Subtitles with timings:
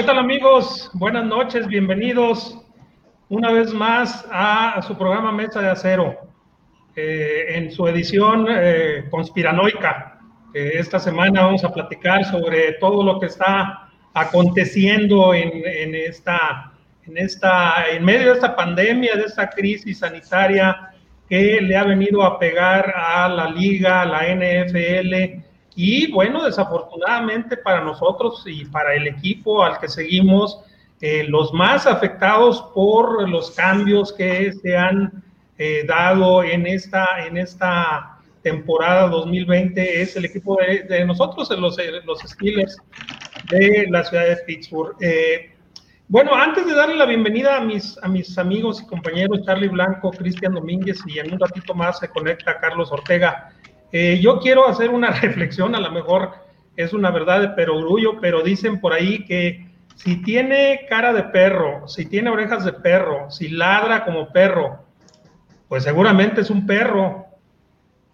[0.00, 0.90] ¿qué tal amigos?
[0.94, 2.56] Buenas noches, bienvenidos
[3.28, 6.16] una vez más a, su programa Mesa de Acero,
[6.96, 10.18] eh, en su edición eh, conspiranoica.
[10.54, 16.72] esta semana vamos a platicar sobre todo lo que está aconteciendo en, en, esta,
[17.06, 20.94] en, esta, en medio de esta pandemia, de esta crisis sanitaria
[21.28, 25.42] que le ha venido a pegar a la liga, a la NFL,
[25.82, 30.60] y bueno, desafortunadamente para nosotros y para el equipo al que seguimos,
[31.00, 35.24] eh, los más afectados por los cambios que se han
[35.56, 42.18] eh, dado en esta, en esta temporada 2020 es el equipo de, nosotros, los, los
[42.26, 42.76] Steelers
[43.48, 44.94] de la ciudad de Pittsburgh.
[45.00, 45.54] Eh,
[46.08, 50.10] bueno, antes de darle la bienvenida a mis, a mis amigos y compañeros Charlie Blanco,
[50.10, 53.54] Cristian Domínguez y en un ratito más se conecta Carlos Ortega,
[53.92, 56.32] eh, yo quiero hacer una reflexión, a lo mejor
[56.76, 61.86] es una verdad de perogrullo, pero dicen por ahí que si tiene cara de perro,
[61.88, 64.84] si tiene orejas de perro, si ladra como perro,
[65.68, 67.26] pues seguramente es un perro.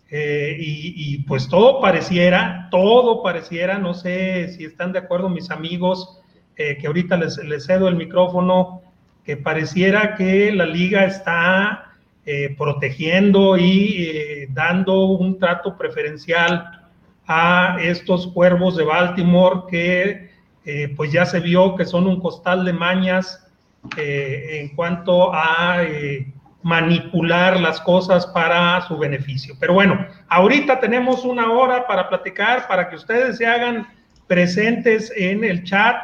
[0.08, 6.20] Eh, y, pues todo pareciera, todo pareciera, no sé si están de acuerdo mis amigos,
[6.56, 8.82] eh, que ahorita les, les cedo el micrófono,
[9.24, 11.85] que pareciera que la liga está
[12.28, 16.88] eh, protegiendo y eh, dando un trato preferencial
[17.24, 20.32] a estos cuervos de Baltimore que
[20.64, 23.46] eh, pues ya se vio que son un costal de mañas
[23.96, 25.78] en cuanto a
[26.64, 29.54] manipular las cosas para su beneficio.
[29.60, 33.86] Pero bueno, ahorita tenemos una hora para platicar, para que ustedes se hagan
[34.26, 35.94] presentes en el chat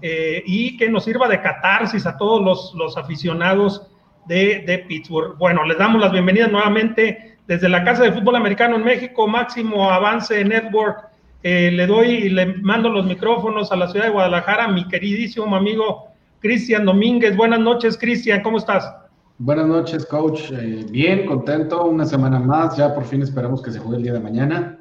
[0.00, 3.91] y que nos sirva de catarsis a todos los, los aficionados
[4.26, 5.36] de, Pittsburgh.
[5.38, 9.90] Bueno, les damos las bienvenidas nuevamente desde la Casa de Fútbol Americano en México, Máximo
[9.90, 11.08] Avance Network.
[11.42, 15.54] Eh, le doy y le mando los micrófonos a la ciudad de Guadalajara, mi queridísimo
[15.56, 17.36] amigo Cristian Domínguez.
[17.36, 18.94] Buenas noches, Cristian, ¿cómo estás?
[19.38, 20.52] Buenas noches, coach.
[20.52, 22.76] Eh, bien, contento, una semana más.
[22.76, 24.78] Ya por fin esperamos que se juegue el día de mañana.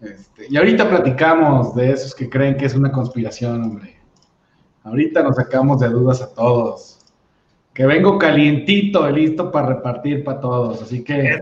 [0.00, 3.96] Este, y ahorita platicamos de esos que creen que es una conspiración, hombre.
[4.84, 6.97] Ahorita nos sacamos de dudas a todos
[7.78, 10.82] que vengo calientito, listo para repartir para todos.
[10.82, 11.40] Así que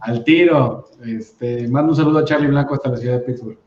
[0.00, 0.90] al tiro.
[1.02, 3.58] Este, mando un saludo a Charlie Blanco hasta la ciudad de Pittsburgh.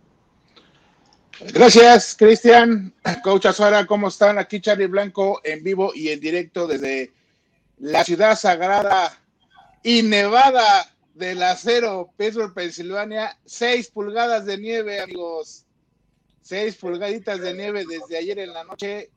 [1.51, 2.93] Gracias, Cristian.
[3.23, 4.37] Coach Azuara, ¿cómo están?
[4.37, 7.13] Aquí Charlie Blanco en vivo y en directo desde
[7.79, 9.17] la ciudad sagrada
[9.81, 13.35] y nevada del acero, Pittsburgh, Pensilvania.
[13.43, 15.65] Seis pulgadas de nieve, amigos.
[16.43, 19.09] Seis pulgaditas de nieve desde ayer en la noche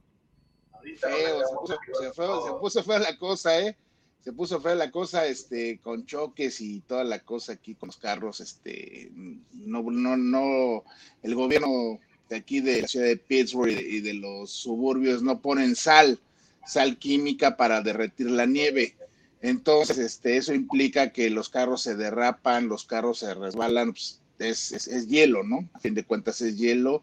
[0.82, 2.12] se,
[2.60, 3.76] puso, fea la cosa, ¿eh?
[4.22, 7.96] Se puso fea la cosa, este, con choques y toda la cosa aquí con los
[7.96, 9.10] carros, este,
[9.52, 10.84] no, no, no,
[11.22, 11.98] el gobierno
[12.28, 16.18] de aquí de la ciudad de Pittsburgh y de, los suburbios no ponen sal,
[16.66, 18.94] sal química para derretir la nieve.
[19.42, 24.72] Entonces, este, eso implica que los carros se derrapan, los carros se resbalan, pues, es,
[24.72, 25.68] es, hielo, ¿no?
[25.72, 27.02] A fin de cuentas es hielo.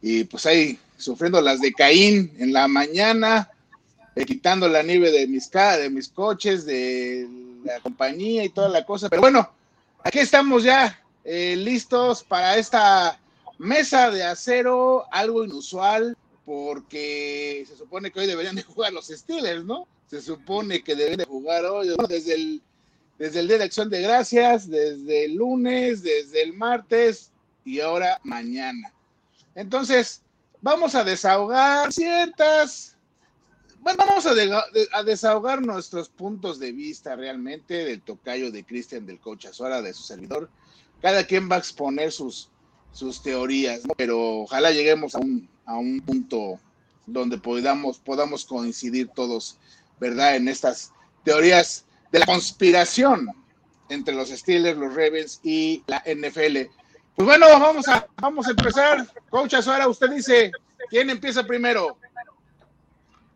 [0.00, 3.50] Y pues hay sufriendo las de Caín en la mañana,
[4.16, 7.28] eh, quitando la nieve de mis, de mis coches, de
[7.64, 9.08] la compañía y toda la cosa.
[9.08, 9.50] Pero bueno,
[10.02, 13.20] aquí estamos ya eh, listos para esta
[13.58, 19.64] mesa de acero, algo inusual, porque se supone que hoy deberían de jugar los Steelers,
[19.64, 19.86] ¿no?
[20.08, 22.62] Se supone que deberían de jugar hoy, desde el,
[23.18, 27.30] desde el Día de Acción de Gracias, desde el lunes, desde el martes
[27.64, 28.92] y ahora mañana.
[29.54, 30.23] Entonces,
[30.64, 32.96] vamos a desahogar ciertas,
[33.80, 39.44] bueno, vamos a, desahogar nuestros puntos de vista realmente del tocayo de Cristian, del coach
[39.44, 40.48] Azuara, de su servidor.
[41.02, 42.48] Cada quien va a exponer sus,
[42.92, 46.58] sus teorías, pero ojalá lleguemos a un, a un punto
[47.04, 49.58] donde podamos, podamos coincidir todos,
[50.00, 50.36] ¿verdad?
[50.36, 50.92] En estas
[51.24, 53.28] teorías de la conspiración
[53.90, 56.70] entre los Steelers, los Ravens y la NFL.
[57.16, 59.06] Pues bueno, vamos a, vamos a empezar.
[59.30, 60.50] Coach Azuara, usted dice,
[60.90, 61.96] ¿quién empieza primero?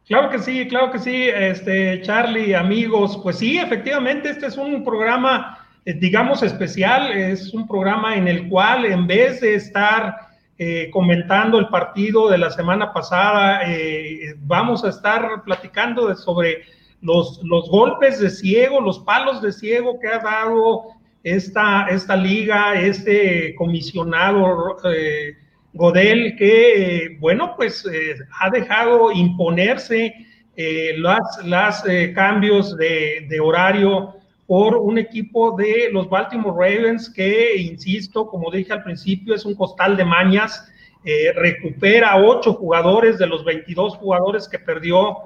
[0.09, 4.83] Claro que sí, claro que sí, este, Charlie, amigos, pues sí, efectivamente, este es un
[4.83, 10.17] programa, eh, digamos, especial, es un programa en el cual en vez de estar
[10.59, 16.65] eh, comentando el partido de la semana pasada, eh, vamos a estar platicando sobre
[17.01, 22.75] los, los golpes de ciego, los palos de ciego que ha dado esta, esta liga,
[22.81, 25.37] este comisionado eh,
[25.73, 30.15] Godel, que, bueno, pues eh, ha dejado imponerse
[30.57, 31.85] eh, las,
[32.15, 34.15] cambios de, de, horario
[34.47, 39.55] por un equipo de los Baltimore Ravens que, insisto, como dije al principio, es un
[39.55, 40.73] costal de mañas
[41.05, 45.17] eh, recupera ocho jugadores de los 22 jugadores que perdió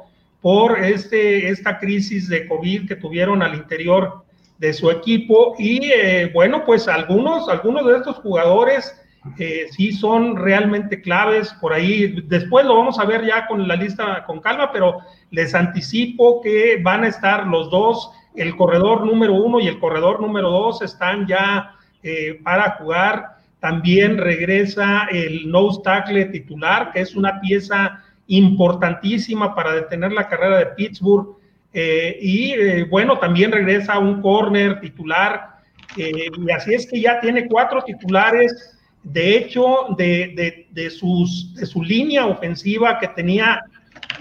[0.42, 4.22] por este, esta crisis de COVID que tuvieron al interior
[4.58, 5.54] de su equipo.
[5.58, 8.94] Y eh, bueno, pues algunos, algunos de estos jugadores
[9.38, 12.20] eh, sí son realmente claves por ahí.
[12.26, 14.98] Después lo vamos a ver ya con la lista con calma, pero
[15.30, 20.20] les anticipo que van a estar los dos, el corredor número uno y el corredor
[20.20, 23.36] número dos están ya eh, para jugar.
[23.60, 30.58] También regresa el nose tackle titular, que es una pieza importantísima para detener la carrera
[30.58, 31.36] de Pittsburgh.
[31.72, 35.56] Eh, y bueno, también regresa un corner titular.
[35.96, 38.72] y así es que ya tiene cuatro titulares
[39.02, 43.60] de hecho, de, de, sus, de su línea ofensiva que tenía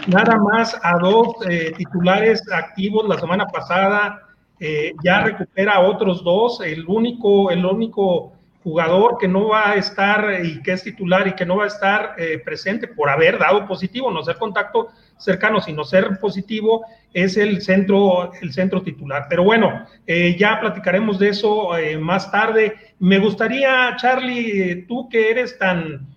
[0.07, 4.21] nada más a dos eh, titulares activos la semana pasada,
[4.59, 6.61] eh, ya recupera a otros dos.
[6.61, 8.33] El único, el único
[8.63, 11.67] jugador que no va a estar y que es titular y que no va a
[11.67, 14.89] estar eh, presente por haber dado positivo, no ser contacto
[15.21, 19.27] cercano, sino ser positivo, es el centro, el centro titular.
[19.29, 22.75] Pero bueno, eh, ya platicaremos de eso eh, más tarde.
[22.99, 26.07] Me gustaría, Charlie, tú que eres tan,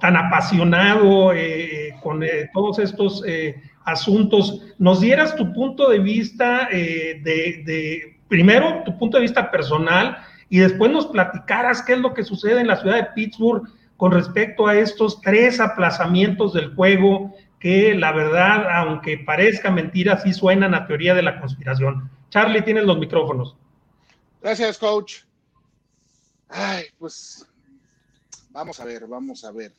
[0.00, 1.32] tan apasionado
[2.02, 3.22] con todos estos
[3.84, 7.20] asuntos, nos dieras tu punto de vista de,
[7.64, 10.18] de, primero, tu punto de vista personal
[10.48, 14.12] y después nos platicaras qué es lo que sucede en la ciudad de Pittsburgh con
[14.12, 20.74] respecto a estos tres aplazamientos del juego que la verdad, aunque parezca mentira, sí suenan
[20.74, 22.10] a teoría de la conspiración.
[22.30, 23.56] Charlie, tienes los micrófonos.
[24.42, 25.22] Gracias, coach.
[26.48, 27.46] Ay, pues
[28.50, 29.72] vamos a ver, vamos a ver.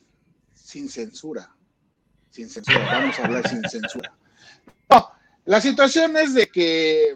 [0.54, 1.54] Sin censura.
[2.30, 2.84] Sin censura.
[2.92, 4.12] Vamos a hablar sin censura.
[4.90, 5.08] No,
[5.44, 7.14] la situación es de que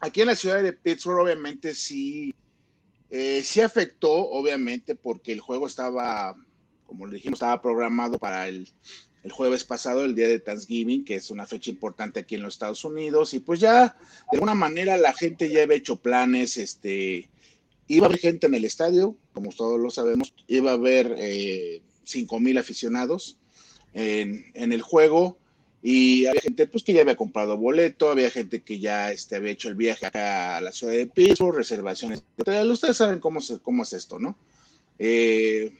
[0.00, 2.34] aquí en la ciudad de Pittsburgh, obviamente, sí,
[3.10, 6.34] eh, sí afectó, obviamente, porque el juego estaba,
[6.86, 8.68] como le dijimos, estaba programado para el,
[9.30, 12.84] jueves pasado, el día de Thanksgiving, que es una fecha importante aquí en los Estados
[12.84, 13.96] Unidos, y pues ya,
[14.30, 17.28] de alguna manera, la gente ya había hecho planes, este,
[17.88, 21.82] iba a haber gente en el estadio, como todos lo sabemos, iba a haber eh,
[22.04, 23.36] cinco mil aficionados
[23.94, 25.38] en, el juego,
[25.82, 29.52] y había gente pues que ya había comprado boleto, había gente que ya este, había
[29.52, 32.22] hecho el viaje a la ciudad de Pittsburgh, reservaciones.
[32.36, 34.36] Ustedes saben cómo, cómo es esto, ¿no?
[34.98, 35.72] Eh,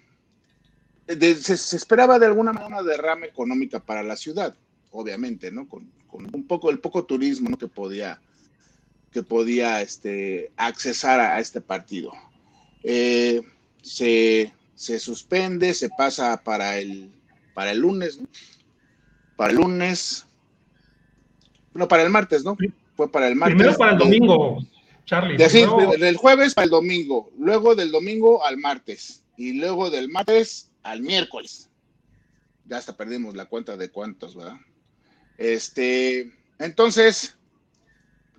[1.09, 4.55] se, esperaba de alguna manera una derrama económica para la ciudad,
[4.91, 5.67] obviamente, ¿no?
[5.69, 7.59] Con, un poco el poco turismo ¿no?
[7.59, 8.21] que podía
[9.13, 12.13] que podía este, accesar a, este partido.
[12.83, 13.41] Eh,
[13.83, 17.11] se, se suspende, se pasa para el,
[17.55, 18.29] para el lunes, ¿no?
[19.37, 20.27] para el lunes,
[21.73, 22.57] no, para el martes, ¿no?
[22.97, 23.57] Fue para el martes.
[23.57, 24.59] Primero para el domingo,
[25.07, 25.37] Charlie.
[25.37, 31.03] del jueves para el domingo, luego del domingo al martes y luego del martes al
[31.03, 31.69] miércoles.
[32.65, 34.59] Ya hasta perdimos la cuenta de cuántos, ¿verdad?
[35.39, 37.37] Este, entonces,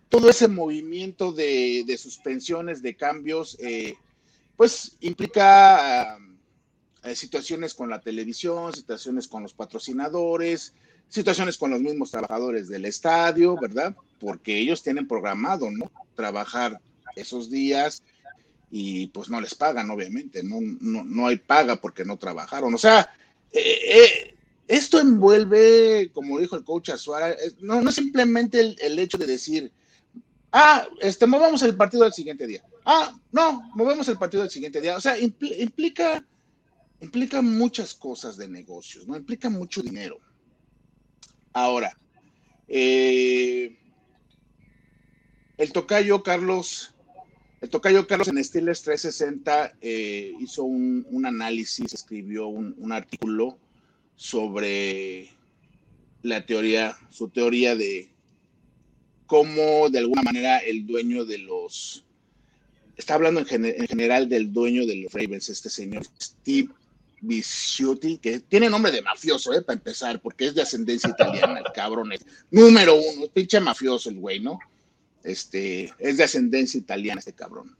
[0.10, 3.96] todo ese movimiento de, suspensiones, de cambios, eh,
[4.58, 6.18] pues implica
[7.04, 10.74] eh, situaciones con la televisión, situaciones con los patrocinadores,
[11.08, 13.96] situaciones con los mismos trabajadores del estadio, ¿verdad?
[14.20, 15.92] Porque ellos tienen programado, ¿no?
[16.16, 16.80] Trabajar
[17.16, 18.04] esos días
[18.72, 22.74] y pues no les pagan, obviamente, no, no, hay paga porque no trabajaron.
[22.74, 23.14] O sea,
[23.52, 24.36] eh, eh,
[24.68, 29.72] esto envuelve, como dijo el coach Azuara, no, no simplemente el, hecho de decir,
[30.52, 32.64] ah, este, movemos el partido del siguiente día.
[32.86, 34.98] Ah, no, movemos el partido del siguiente día.
[34.98, 36.24] O sea, implica,
[37.02, 39.18] implica muchas cosas de negocios, ¿no?
[39.18, 40.20] Implica mucho dinero.
[41.54, 41.98] Ahora,
[42.68, 43.76] eh,
[45.58, 46.94] el tocayo Carlos,
[47.62, 53.58] el tocayo Carlos en Steelers 360 eh, hizo un, análisis, escribió un, artículo
[54.16, 55.30] sobre
[56.22, 58.10] la teoría, su teoría de
[59.26, 62.06] cómo de alguna manera el dueño de los,
[62.98, 66.70] está hablando en, en general del dueño de los Ravens, este señor Steve
[67.22, 69.62] Visciuti, que tiene nombre de mafioso, ¿eh?
[69.62, 74.20] Para empezar, porque es de ascendencia italiana, el cabrón es número uno, pinche mafioso el
[74.20, 74.60] güey, ¿no?
[75.24, 77.76] Este, es de ascendencia italiana este cabrón.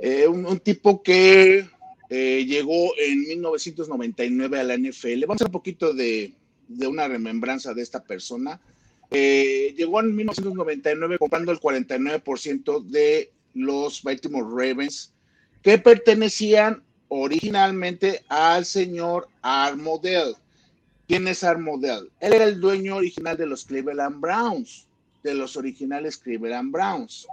[0.00, 1.66] Eh, un, tipo que
[2.10, 5.20] eh, llegó en 1999 a la NFL.
[5.22, 6.34] Vamos a hacer un poquito de,
[6.86, 8.60] una remembranza de esta persona.
[9.10, 15.12] Eh, llegó en 1999 comprando el 49% de los Baltimore Ravens
[15.62, 20.34] que pertenecían originalmente al señor Armodel.
[21.08, 22.10] ¿Quién es Armodel?
[22.20, 24.86] Él era el dueño original de los Cleveland Browns,
[25.28, 27.26] de los originales Cleveland Browns.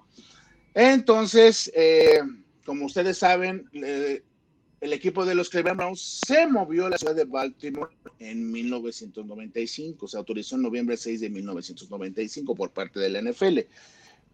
[0.73, 2.19] Entonces, eh,
[2.65, 7.23] como ustedes saben, el equipo de los Cleveland Browns se movió a la ciudad de
[7.23, 10.07] Baltimore en 1995.
[10.07, 13.59] Se autorizó en noviembre 6 de 1995 por parte de la NFL.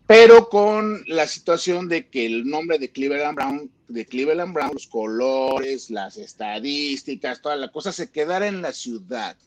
[0.07, 4.87] Pero con la situación de que el nombre de Cleveland Brown, de Cleveland Brown, los
[4.87, 9.37] colores, las estadísticas, toda la cosa se quedara en la ciudad.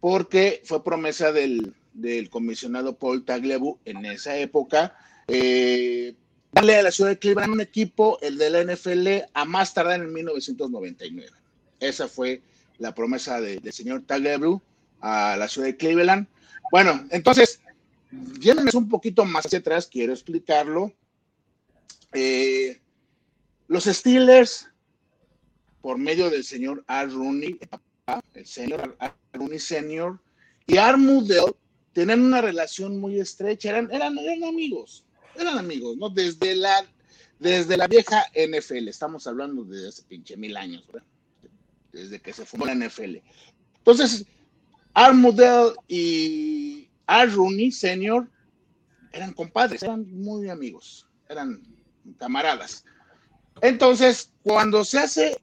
[0.00, 4.96] Porque fue promesa del, del comisionado Paul Tagliabue en esa época.
[5.28, 6.14] Eh,
[6.52, 10.00] darle a la ciudad de Cleveland un equipo, el de la NFL, a más tardar
[10.00, 11.30] en 1999.
[11.78, 12.42] Esa fue
[12.78, 14.60] la promesa del señor Tagliabue
[15.00, 16.26] a la ciudad de Cleveland.
[16.70, 17.60] Bueno, entonces,
[18.38, 20.92] yéndonos un poquito más hacia atrás, quiero explicarlo.
[22.12, 22.80] Eh,
[23.68, 24.68] los Steelers,
[25.80, 27.58] por medio del señor Al Rooney,
[28.34, 30.18] el señor Al Rooney Senior,
[30.66, 31.54] y Armudel
[31.92, 35.04] tenían una relación muy estrecha, eran, eran, eran amigos,
[35.34, 36.10] eran amigos, ¿no?
[36.10, 36.84] Desde la,
[37.38, 41.06] desde la vieja NFL, estamos hablando de hace pinche mil años, ¿verdad?
[41.92, 43.16] Desde que se fundó la NFL.
[43.78, 44.24] Entonces,
[44.94, 48.28] Armudel y Al Rooney Senior
[49.12, 51.62] eran compadres, eran muy amigos, eran
[52.18, 52.84] camaradas.
[53.62, 55.40] Entonces, cuando se hace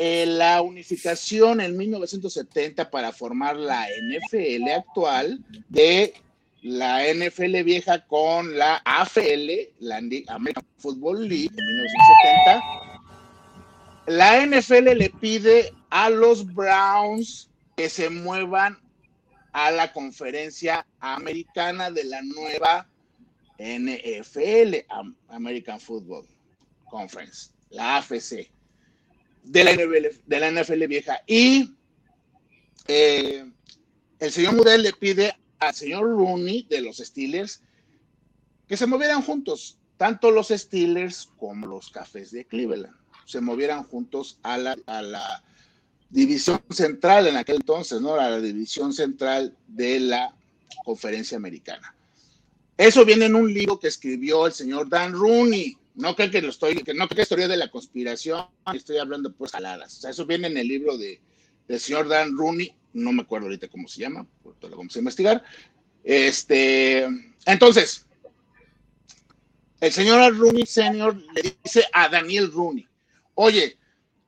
[0.00, 6.14] eh, la unificación en 1970 para formar la NFL actual de
[6.62, 9.50] la NFL vieja con la AFL,
[9.80, 12.62] la American Football League, en 1970,
[14.06, 18.78] la NFL le pide a los Browns que se muevan
[19.52, 22.86] a la conferencia americana de la nueva
[23.58, 24.76] NFL,
[25.28, 26.24] American Football
[26.88, 28.48] Conference, la AFC,
[29.50, 31.20] de la NFL, de la NFL vieja.
[31.26, 31.74] Y
[32.86, 33.44] eh,
[34.18, 37.62] el señor Mudel le pide al señor Rooney de los Steelers
[38.66, 44.38] que se movieran juntos, tanto los Steelers como los Cafés de Cleveland, se movieran juntos
[44.42, 45.42] a la, a la
[46.10, 48.14] división central en aquel entonces, ¿no?
[48.14, 50.34] A la división central de la
[50.84, 51.94] conferencia americana.
[52.76, 55.76] Eso viene en un libro que escribió el señor Dan Rooney.
[55.98, 59.50] No creo que lo estoy, no creo que historia de la conspiración, estoy hablando pues
[59.50, 59.98] jaladas.
[59.98, 61.20] O sea, eso viene en el libro de,
[61.66, 65.42] del señor Dan Rooney, no me acuerdo ahorita cómo se llama, lo vamos a investigar.
[66.04, 67.04] Este,
[67.46, 68.06] entonces,
[69.80, 72.86] el señor Rooney Senior le dice a Daniel Rooney,
[73.34, 73.76] oye,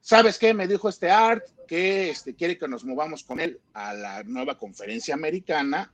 [0.01, 0.53] ¿sabes qué?
[0.53, 4.59] Me dijo este Art que este, quiere que nos movamos con él a la nueva
[4.59, 5.93] conferencia americana,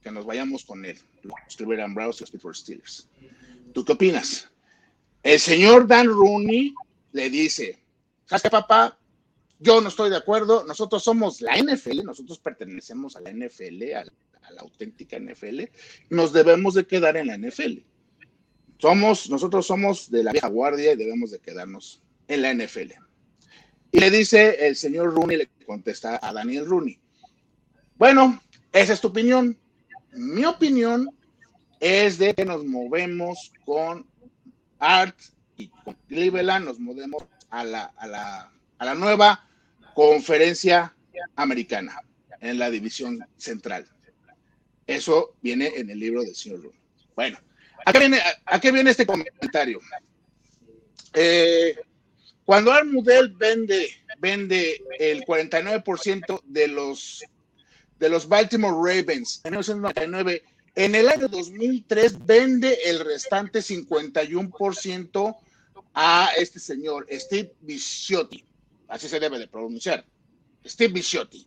[0.00, 0.96] que nos vayamos con él,
[1.56, 3.08] Cleveland Browns y los Pittsburgh Steelers.
[3.74, 4.49] ¿Tú qué opinas?
[5.22, 6.74] El señor Dan Rooney
[7.12, 7.78] le dice,
[8.24, 8.98] ¿sabes papá?
[9.58, 10.64] Yo no estoy de acuerdo.
[10.64, 14.04] Nosotros somos la NFL, nosotros pertenecemos a la NFL, a,
[14.52, 15.64] la auténtica NFL.
[16.08, 17.80] Nos debemos de quedar en la NFL.
[18.78, 22.92] Somos, nosotros somos de la vieja guardia y debemos de quedarnos en la NFL.
[23.92, 26.98] Y le dice el señor Rooney, le contesta a Daniel Rooney.
[27.96, 29.58] Bueno, esa es tu opinión.
[30.12, 31.10] Mi opinión
[31.78, 34.09] es de que nos movemos con
[34.80, 35.16] Art
[35.56, 39.46] y con Cleveland, nos movemos a la, a la, a la nueva
[39.94, 40.94] conferencia
[41.36, 42.00] americana
[42.40, 43.86] en la división central.
[44.86, 46.72] Eso viene en el libro del señor.
[47.14, 47.38] Bueno,
[47.84, 49.80] ¿a qué viene, a viene este comentario?
[51.12, 51.76] Eh,
[52.44, 57.24] cuando Armudel vende, vende el 49% de los,
[57.98, 60.42] de los Baltimore Ravens en 1999,
[60.74, 65.36] en el año 2003 vende el restante 51%
[65.94, 68.44] a este señor, Steve Bisciotti.
[68.88, 70.04] Así se debe de pronunciar,
[70.64, 71.46] Steve Bisciotti,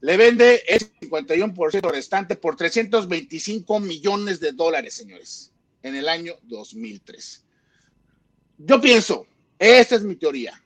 [0.00, 5.52] le vende el 51% restante por 325 millones de dólares, señores,
[5.82, 7.44] en el año 2003.
[8.58, 9.26] Yo pienso,
[9.58, 10.62] esta es mi teoría,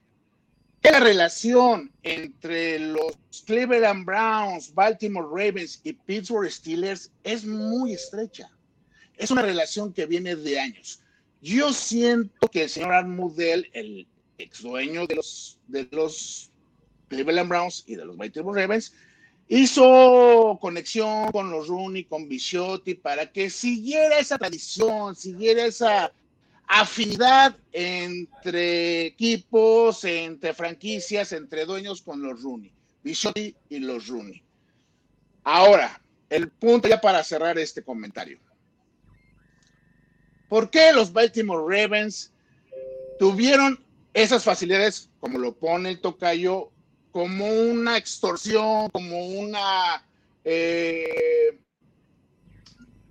[0.83, 8.51] la relación entre los Cleveland Browns, Baltimore Ravens y Pittsburgh Steelers es muy estrecha.
[9.17, 11.01] Es una relación que viene de años.
[11.43, 14.07] Yo siento que el señor Armudel, el
[14.39, 16.51] ex dueño de los, de los
[17.09, 18.95] Cleveland Browns y de los Baltimore Ravens,
[19.49, 26.13] hizo conexión con los Rooney, con Bichotti, para que siguiera esa tradición, siguiera esa
[26.73, 32.73] afinidad entre equipos, entre franquicias, entre dueños con los Rooney,
[33.03, 34.41] Bichotti y los Rooney.
[35.43, 38.39] Ahora, el punto ya para cerrar este comentario.
[40.49, 42.33] ¿Por qué los Baltimore Ravens
[43.19, 43.85] tuvieron
[44.15, 46.71] esas facilidades, como lo pone el tocayo,
[47.11, 50.07] como una extorsión, como una
[50.45, 51.59] eh,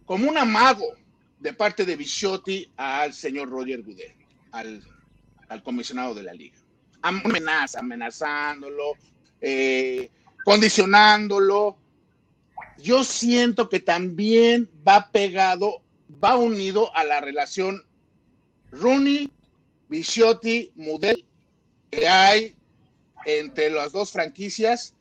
[0.05, 0.98] como un amago
[1.39, 4.13] de parte de Bichotti al señor Roger Goodell,
[4.51, 6.57] al, comisionado de la liga.
[7.01, 8.93] amenaza, amenazándolo,
[9.41, 10.09] eh,
[10.43, 11.77] condicionándolo.
[12.77, 15.81] Yo siento que también va pegado,
[16.23, 17.83] va unido a la relación
[18.71, 19.31] Rooney,
[19.87, 21.25] Bichotti, Mudel
[21.89, 22.55] que hay
[23.25, 24.93] entre las dos franquicias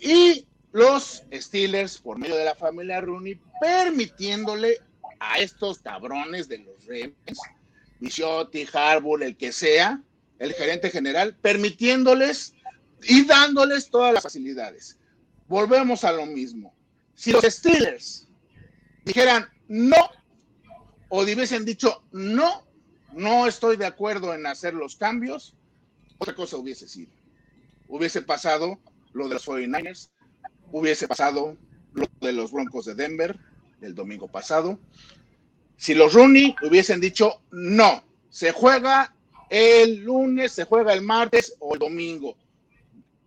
[0.00, 4.80] y los Steelers por medio de la familia Rooney permitiéndole
[5.30, 7.38] a estos cabrones de los Ravens,
[8.00, 10.02] Bichotti, Harbour, el que sea,
[10.38, 12.54] el gerente general, permitiéndoles
[13.02, 14.98] y dándoles todas las facilidades.
[15.48, 16.74] Volvemos a lo mismo.
[17.14, 18.28] Si los Steelers
[19.04, 20.10] dijeran no
[21.08, 22.66] o hubiesen dicho no,
[23.12, 25.54] no estoy de acuerdo en hacer los cambios,
[26.18, 27.12] otra cosa hubiese sido.
[27.88, 28.78] Hubiese pasado
[29.12, 30.10] lo de los 49ers,
[30.72, 31.56] hubiese pasado
[31.92, 33.38] lo de los Broncos de Denver
[33.84, 34.78] el domingo pasado.
[35.76, 39.14] Si los Rooney hubiesen dicho no, se juega
[39.50, 42.36] el lunes, se juega el martes o el domingo.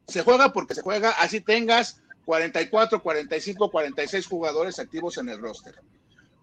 [0.08, 5.76] Se juega porque se juega, así tengas 44, 45, 46 jugadores activos en el roster.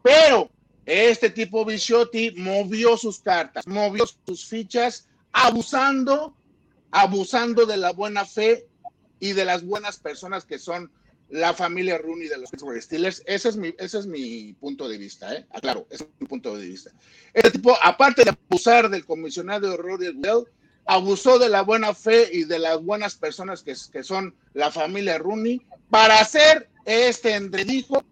[0.02, 0.50] Pero
[0.87, 6.35] este tipo Bichotti movió sus cartas, movió sus fichas, abusando,
[6.90, 8.66] abusando de la buena fe
[9.18, 10.90] y de las buenas personas que son
[11.31, 13.23] la familia Rooney de los Pittsburgh Steelers.
[13.26, 15.47] Ese es mi, ese es mi punto de vista, ¿eh?
[15.50, 16.90] Aclaro, ese es mi punto de vista.
[17.33, 20.45] Este tipo, aparte de abusar del comisionado Rory Well,
[20.87, 25.19] abusó de la buena fe y de las buenas personas que, que son la familia
[25.19, 28.04] Rooney para hacer este entredijo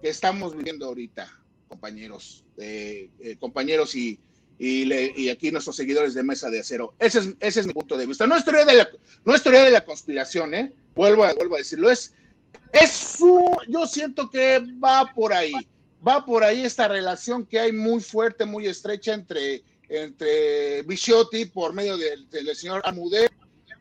[0.00, 1.32] que estamos viviendo ahorita,
[1.68, 4.20] compañeros, eh, eh, compañeros y,
[4.58, 6.94] y, aquí nuestros seguidores de Mesa de Acero.
[6.98, 8.26] Ese es, ese es mi punto de vista.
[8.26, 10.72] No es teoría de la, de la conspiración, ¿eh?
[10.94, 12.14] Vuelvo vuelvo a decirlo, es
[12.72, 15.52] es su, yo siento que va por ahí,
[16.06, 21.74] va por ahí esta relación que hay muy fuerte, muy estrecha entre, entre Bichotti por
[21.74, 23.30] medio del, señor Amudé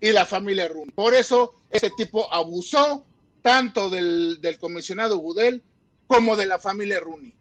[0.02, 0.92] y la familia Run.
[0.92, 3.06] Por eso este tipo abusó
[3.42, 5.64] tanto del, comisionado Gudel
[6.08, 7.34] como de la familia Rooney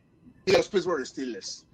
[0.47, 1.67] y los Pittsburgh Steelers.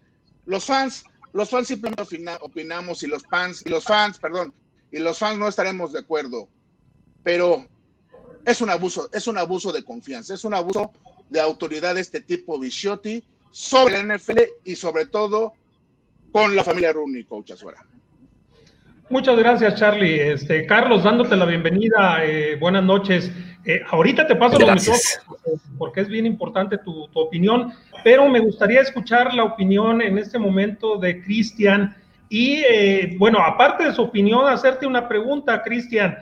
[0.46, 2.02] Los fans, los fans simplemente
[2.40, 4.54] opinamos y los fans, los fans, perdón,
[4.90, 6.48] y los fans no estaremos de acuerdo.
[7.22, 7.66] Pero
[8.46, 10.92] es un abuso, es un abuso de confianza, es un abuso
[11.28, 15.54] de autoridad de este tipo Bichotti sobre la NFL y sobre todo
[16.30, 17.84] con la familia Rooney, coach Azuera.
[19.10, 20.20] Muchas gracias, Charlie.
[20.32, 23.30] Este, Carlos, dándote la bienvenida, eh, buenas noches.
[23.64, 25.20] Eh, ahorita te paso los
[25.76, 27.72] porque es bien importante tu, tu, opinión,
[28.04, 31.96] pero me gustaría escuchar la opinión en este momento de Cristian.
[32.28, 36.16] Y eh, bueno, aparte de su opinión, hacerte una pregunta, Cristian.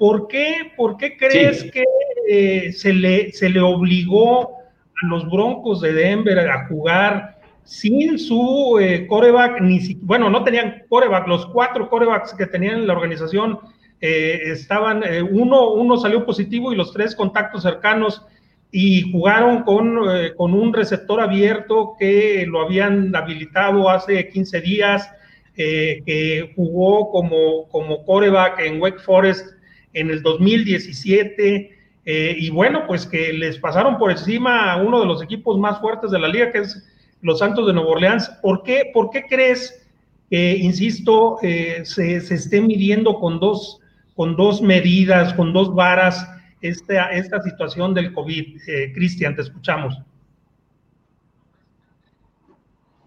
[0.00, 1.84] ¿Por qué, por qué crees que
[2.26, 4.56] eh, se, le, se le obligó
[5.02, 9.60] a los Broncos de Denver a jugar sin su eh, coreback?
[9.60, 13.58] Ni, bueno, no tenían coreback, los cuatro corebacks que tenían en la organización
[14.00, 18.24] eh, estaban, uno, uno salió positivo y los tres contactos cercanos
[18.72, 19.98] y jugaron con,
[20.34, 25.10] con, un receptor abierto que lo habían habilitado hace 15 días,
[25.54, 29.59] que jugó como, como coreback en Wake Forest
[29.92, 31.78] en el 2017.
[32.06, 35.80] Eh, y bueno, pues que les pasaron por encima a uno de los equipos más
[35.80, 36.86] fuertes de la liga, que es
[37.22, 38.28] los Santos de Nueva Orleans.
[38.42, 39.86] ¿Por qué, por qué crees
[40.30, 43.80] que, insisto, eh, se, se, esté midiendo con dos,
[44.14, 46.26] con dos medidas, con dos varas,
[46.62, 48.56] esta, esta situación del COVID?
[48.66, 50.00] Eh, Cristian, te escuchamos.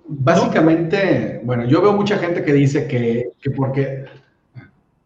[0.06, 4.06] Básicamente, bueno, yo veo mucha gente que dice que, que porque...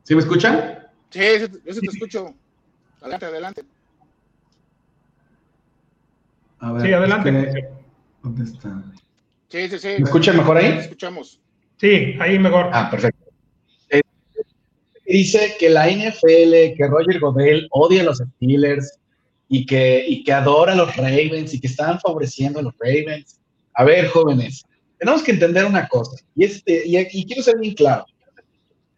[0.04, 0.77] ¿Sí me escuchan?
[1.10, 2.34] Sí, eso, te escucho.
[3.02, 3.62] Adelante, adelante.
[6.82, 7.70] sí, adelante.
[8.24, 8.84] ¿Dónde está?
[9.50, 9.88] Sí, sí, sí.
[10.00, 10.80] ¿Me escuchan mejor ahí?
[10.80, 11.40] escuchamos.
[11.78, 12.70] Sí, ahí mejor.
[12.74, 13.24] Ah, perfecto.
[13.90, 14.02] Eh,
[15.06, 18.98] dice que la NFL, que Roger Godel odia a los Steelers
[19.48, 23.40] y que, y que adora a los Ravens y que están favoreciendo a los Ravens.
[23.76, 24.66] A ver, jóvenes,
[24.98, 28.06] tenemos que entender una cosa, y, este, y, y quiero ser bien claro.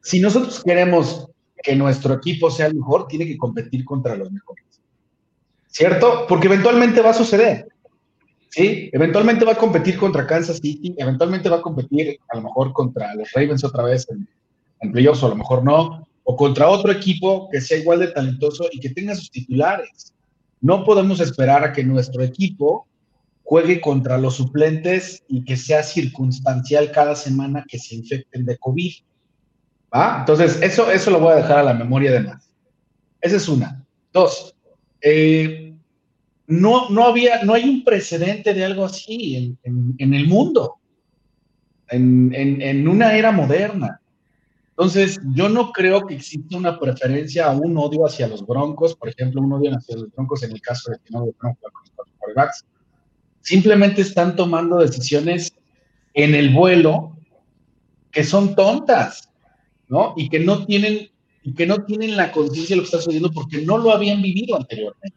[0.02, 1.28] Si nosotros queremos
[1.62, 4.66] que nuestro equipo sea el mejor, tiene que competir contra los mejores.
[5.68, 6.26] ¿Cierto?
[6.28, 7.68] Porque eventualmente va a suceder.
[8.50, 8.90] ¿Sí?
[8.92, 13.14] Eventualmente va a competir contra Kansas City, eventualmente va a competir a lo mejor contra
[13.14, 14.28] los Ravens otra vez en,
[14.82, 18.08] en playoffs, o a lo mejor no, o contra otro equipo que sea igual de
[18.08, 20.14] talentoso y que tenga sus titulares.
[20.62, 22.88] No podemos esperar a que nuestro equipo
[23.44, 28.94] juegue contra los suplentes y que sea circunstancial cada semana que se infecten de COVID.
[29.92, 32.52] Entonces, eso, eso lo voy a dejar a la memoria de más.
[33.22, 33.84] Esa es una.
[34.14, 34.56] Dos,
[35.02, 35.74] eh,
[36.48, 40.78] no, no, había, no hay un precedente de algo así en, el mundo,
[41.90, 44.02] en, una era moderna.
[44.72, 49.10] Entonces, yo no creo que exista una preferencia o un odio hacia los Broncos, por
[49.10, 52.66] ejemplo, un odio hacia los Broncos en el caso de que no con los quarterbacks.
[53.42, 55.54] Simplemente están tomando decisiones
[56.14, 57.16] en el vuelo
[58.12, 59.29] que son tontas,
[59.90, 60.14] ¿no?
[60.16, 61.10] Y que no tienen,
[61.44, 64.22] y que no tienen la conciencia de lo que está sucediendo porque no lo habían
[64.22, 65.14] vivido anteriormente.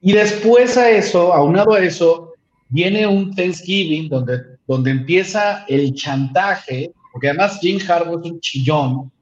[0.00, 2.34] Y después a eso, aunado a eso,
[2.68, 9.12] viene un Thanksgiving donde, donde empieza el chantaje, porque además Jim Harbaugh es un chillón,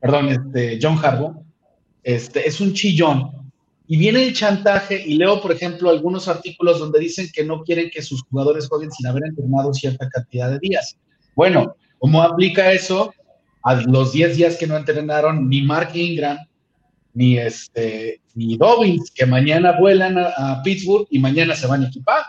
[0.00, 1.44] perdón, este, John Harbaugh,
[2.02, 3.30] este, es un chillón,
[3.86, 7.90] y viene el chantaje, y leo, por ejemplo, algunos artículos donde dicen que no quieren
[7.90, 10.96] que sus jugadores jueguen sin haber entrenado cierta cantidad de días.
[11.34, 13.14] Bueno, ¿cómo aplica eso
[13.62, 16.36] a los 10 días que no entrenaron ni Mark Ingram,
[17.14, 22.24] ni este, ni Dobbins, que mañana vuelan a, Pittsburgh y mañana se van a equipar,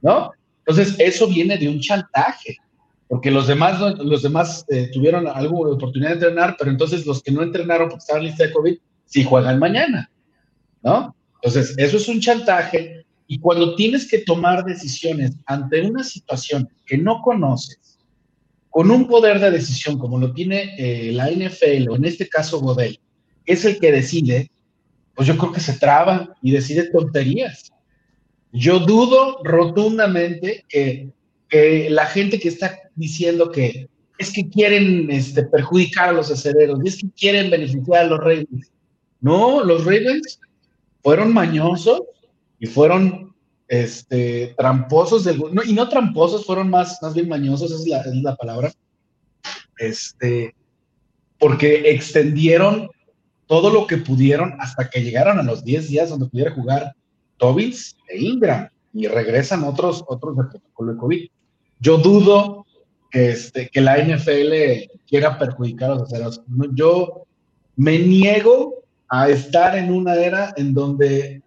[0.00, 0.30] ¿no?
[0.64, 2.56] Entonces, eso viene de un chantaje,
[3.06, 7.32] porque los demás, los demás eh, tuvieron alguna oportunidad de entrenar, pero entonces los que
[7.32, 10.10] no entrenaron porque estaban lista de COVID, sí juegan mañana,
[10.82, 11.14] ¿no?
[11.34, 16.96] Entonces, eso es un chantaje, y cuando tienes que tomar decisiones ante una situación que
[16.96, 17.91] no conoces,
[18.72, 22.58] con un poder de decisión como lo tiene eh, la NFL, o en este caso
[22.58, 22.98] Godel,
[23.44, 24.50] es el que decide,
[25.14, 27.70] pues yo creo que se traba y decide tonterías.
[28.50, 31.12] Yo dudo rotundamente que,
[31.90, 36.96] la gente que está diciendo que es que quieren este, perjudicar a los aceleros, es
[36.96, 38.72] que quieren beneficiar a los Ravens.
[39.20, 40.40] No, los Ravens
[41.02, 42.00] fueron mañosos
[42.58, 43.31] y fueron
[43.72, 45.26] este, tramposos,
[45.64, 48.70] y no tramposos, fueron más, más bien mañosos, es la, es la palabra,
[49.78, 50.54] este,
[51.38, 52.90] porque extendieron
[53.46, 56.92] todo lo que pudieron hasta que llegaron a los 10 días donde pudiera jugar
[57.38, 61.30] Tobins e Ingram y regresan otros, otros de protocolo de COVID.
[61.80, 62.66] Yo dudo
[63.10, 64.52] que, este, que la NFL
[65.08, 66.42] quiera perjudicar a los aceros.
[66.74, 67.24] Yo
[67.76, 71.41] me niego a estar en una era en donde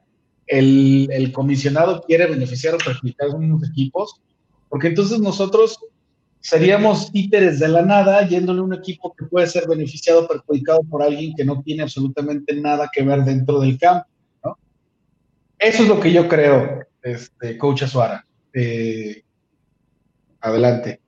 [0.47, 4.21] el, comisionado quiere beneficiar o perjudicar a unos equipos,
[4.69, 5.79] porque entonces nosotros
[6.39, 10.81] seríamos títeres de la nada yéndole a un equipo que puede ser beneficiado o perjudicado
[10.84, 14.08] por alguien que no tiene absolutamente nada que ver dentro del campo.
[15.58, 18.25] Eso es lo que yo creo, este, Coach Azuara.
[18.53, 19.23] Eh,
[20.41, 20.99] adelante.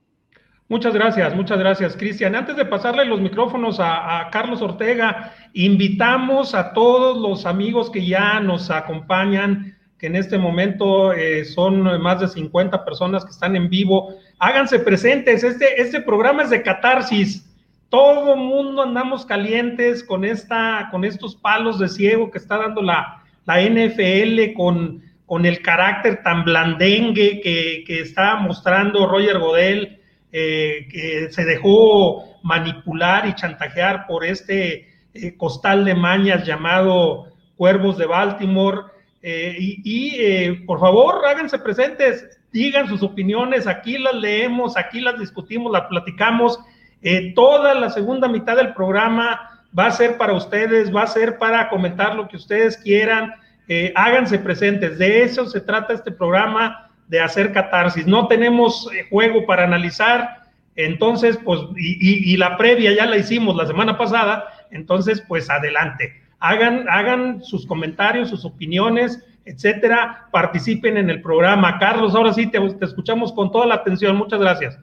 [0.68, 2.34] Muchas gracias, muchas gracias, Cristian.
[2.34, 8.38] Antes de pasarle los micrófonos a, Carlos Ortega, invitamos a todos los amigos que ya
[8.40, 13.70] nos acompañan, que en este momento eh, son más de 50 personas que están en
[13.70, 15.44] vivo háganse presentes.
[15.44, 17.44] Este, este programa es de catarsis.
[17.88, 23.22] Todo mundo andamos calientes con, esta, con estos palos de ciego que está dando la,
[23.46, 29.97] la NFL, con, con el carácter tan blandengue que, que está mostrando Roger Godel,
[30.32, 37.98] eh, que se dejó manipular y chantajear por este eh, costal de mañas llamado Cuervos
[37.98, 38.82] de Baltimore.
[39.22, 45.72] Eh, y, por favor, háganse presentes digan sus opiniones, aquí las leemos, aquí las discutimos,
[45.72, 46.58] las platicamos.
[47.02, 51.38] Eh, toda la segunda mitad del programa va a ser para ustedes, va a ser
[51.38, 53.34] para comentar lo que ustedes quieran.
[53.68, 58.06] Eh, háganse presentes, de eso se trata este programa, de hacer catarsis.
[58.06, 60.42] No tenemos eh, juego para analizar,
[60.76, 66.22] entonces, pues, y, la previa ya la hicimos la semana pasada, entonces, pues, adelante.
[66.38, 71.78] Hagan, hagan sus comentarios, sus opiniones, etcétera, participen en el programa.
[71.78, 74.14] Carlos, ahora sí te, escuchamos con toda la atención.
[74.14, 74.78] Muchas gracias.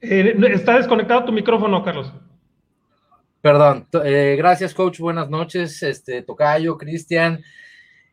[0.00, 2.10] Eh, está desconectado tu micrófono, Carlos.
[3.42, 3.86] Perdón.
[4.04, 4.98] Eh, gracias, coach.
[5.00, 5.82] Buenas noches.
[5.82, 7.42] Este, Tocayo, Cristian.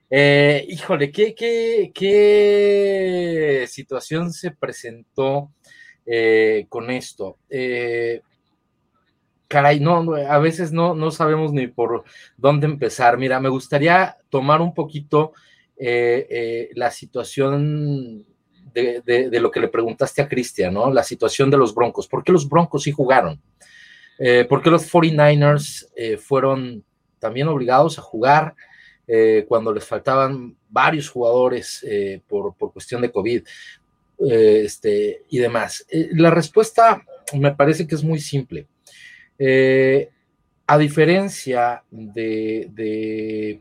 [0.10, 1.94] Eh, híjole, ¿qué,
[3.68, 5.52] situación se presentó
[6.70, 7.38] con esto?
[9.48, 12.04] caray, no, a veces no, no sabemos ni por
[12.38, 13.18] dónde empezar.
[13.18, 15.34] Mira, me gustaría tomar un poquito
[15.78, 18.26] eh, eh, la situación
[18.74, 20.92] de, lo que le preguntaste a Cristian, ¿no?
[20.92, 22.08] La situación de los Broncos.
[22.08, 23.42] ¿Por qué los Broncos sí jugaron?
[24.20, 26.84] Eh, ¿Por qué los 49ers fueron
[27.20, 28.56] también obligados a jugar
[29.48, 31.86] cuando les faltaban varios jugadores
[32.28, 33.44] por, por, cuestión de COVID
[34.28, 35.86] este, y demás?
[36.14, 38.68] la respuesta me parece que es muy simple
[39.38, 40.10] eh,
[40.68, 43.60] a diferencia de,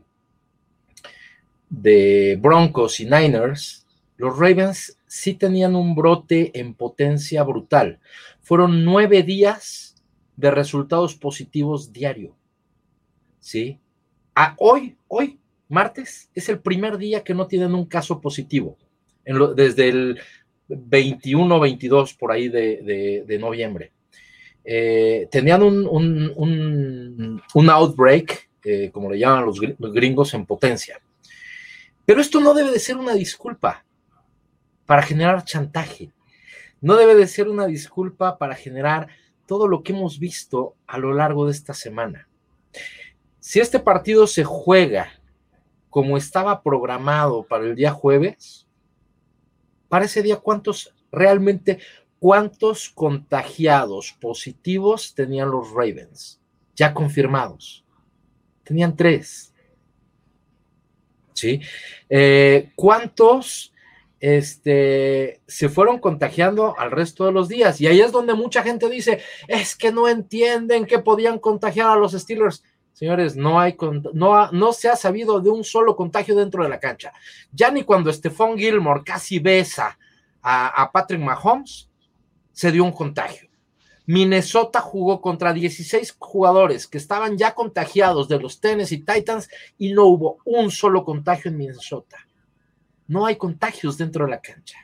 [1.69, 3.85] de, Broncos y Niners,
[4.17, 7.99] los Ravens sí tenían un brote en potencia brutal.
[8.41, 9.95] Fueron nueve días
[10.35, 12.35] de resultados positivos diario.
[13.39, 13.79] ¿Sí?
[14.57, 18.77] Hoy, hoy, martes, es el primer día que no tienen un caso positivo.
[19.55, 20.19] desde el
[20.67, 23.91] 21, 22 por ahí de, noviembre.
[24.63, 25.87] Eh, tenían un,
[27.53, 29.59] un, outbreak, eh, como le llaman los
[29.93, 30.99] gringos, en potencia.
[32.05, 33.85] Pero esto no debe de ser una disculpa
[34.85, 36.11] para generar chantaje.
[36.81, 39.07] No debe de ser una disculpa para generar
[39.47, 42.27] todo lo que hemos visto a lo largo de esta semana.
[43.45, 45.21] Si este partido se juega
[45.91, 48.65] como estaba programado para el día jueves,
[49.87, 51.77] para ese día, ¿cuántos realmente,
[52.17, 56.41] cuántos contagiados positivos tenían los Ravens?
[56.75, 57.85] Ya confirmados.
[58.63, 59.53] Tenían tres.
[61.33, 61.61] ¿Sí?
[62.09, 63.71] Eh, ¿Cuántos
[64.19, 67.79] este, se fueron contagiando al resto de los días?
[67.79, 71.95] Y ahí es donde mucha gente dice, es que no entienden que podían contagiar a
[71.95, 72.63] los Steelers.
[72.95, 73.75] Señores, no, hay,
[74.13, 77.11] no, no se ha sabido de un solo contagio dentro de la cancha.
[77.51, 79.99] Ya ni cuando Stephon Gilmore casi besa
[80.41, 81.89] a, a Patrick Mahomes,
[82.53, 83.49] se dio un contagio.
[84.05, 90.05] Minnesota jugó contra 16 jugadores que estaban ya contagiados de los Tennessee Titans y no
[90.05, 92.25] hubo un solo contagio en Minnesota.
[93.07, 94.77] No hay contagios dentro de la cancha.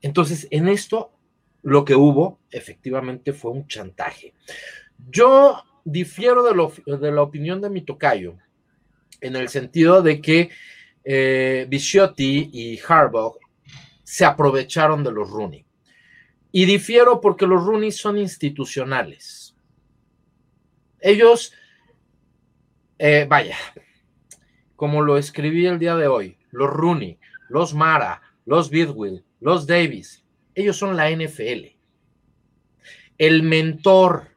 [0.00, 1.12] Entonces, en esto,
[1.60, 4.32] lo que hubo efectivamente fue un chantaje.
[5.10, 8.36] Yo difiero de, la opinión de mi tocayo,
[9.20, 10.50] en el sentido de que
[11.04, 13.38] eh, y Harbaugh
[14.04, 15.64] se aprovecharon de los Rooney.
[16.52, 19.54] Y difiero porque los Rooney son institucionales.
[21.00, 21.52] Ellos,
[22.98, 23.56] eh, vaya,
[24.76, 30.24] como lo escribí el día de hoy, los Rooney, los Mara, los Bidwill, los Davis,
[30.54, 31.76] ellos son la NFL.
[33.18, 34.28] El mentor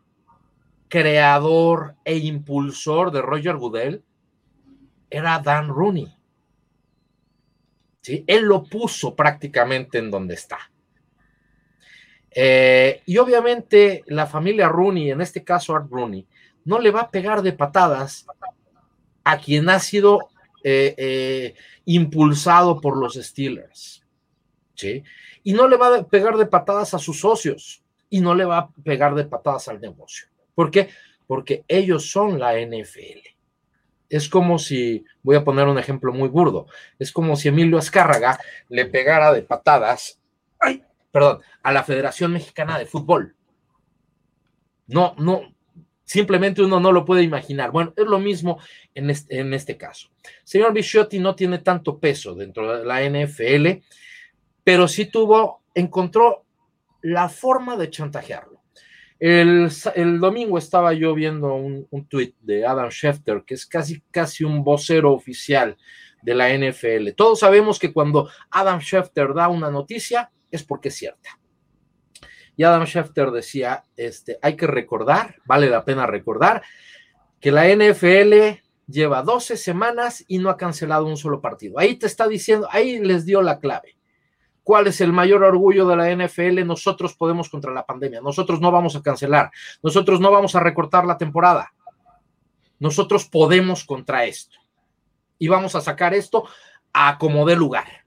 [0.92, 4.04] creador e impulsor de Roger Goodell
[5.10, 6.14] era Dan Rooney.
[8.02, 8.26] ¿Sí?
[8.28, 10.60] Él lo puso prácticamente en donde está.
[12.30, 16.28] Eh, y obviamente la familia Rooney, en este caso Art Rooney,
[16.66, 18.26] no le va a pegar de patadas
[19.24, 20.30] a quien ha sido
[20.62, 24.04] eh, eh, impulsado por los Steelers.
[24.76, 25.04] ¿sí?
[25.44, 28.58] Y no le va a pegar de patadas a sus socios y no le va
[28.58, 30.31] a pegar de patadas al negocio.
[30.56, 30.90] ¿Por qué?
[31.28, 33.20] Porque ellos son la NFL.
[34.10, 36.68] Es como si, voy a poner un ejemplo muy burdo,
[37.00, 40.20] es como si Emilio Azcárraga le pegara de patadas,
[40.60, 43.36] ay, perdón, a la Federación Mexicana de Fútbol.
[44.88, 45.54] No, no,
[46.04, 47.72] simplemente uno no lo puede imaginar.
[47.72, 48.60] Bueno, es lo mismo
[48.94, 50.10] en este, en este caso.
[50.44, 53.82] Señor Bichotti no tiene tanto peso dentro de la NFL,
[54.62, 56.44] pero sí tuvo, encontró
[57.02, 58.51] la forma de chantajearlo.
[59.22, 59.70] El,
[60.20, 64.64] domingo estaba yo viendo un, un tuit de Adam Schefter, que es casi, casi un
[64.64, 65.78] vocero oficial
[66.24, 67.12] de la NFL.
[67.16, 71.40] Todos sabemos que cuando Adam Schefter da una noticia es porque es cierta.
[72.58, 76.64] Y Adam Schefter decía, este, hay que recordar, vale la pena recordar,
[77.40, 81.78] que la NFL lleva 12 semanas y no ha cancelado un solo partido.
[81.78, 83.98] Ahí te está diciendo, ahí les dio la clave.
[84.64, 86.66] ¿Cuál es el mayor orgullo de la NFL?
[86.66, 88.22] Nosotros podemos contra la pandemia.
[88.22, 89.52] Nosotros no vamos a cancelar.
[89.82, 91.74] Nosotros no vamos a recortar la temporada.
[92.80, 94.58] Nosotros podemos contra esto.
[95.40, 96.48] Y vamos a sacar esto
[96.94, 98.06] a como dé lugar.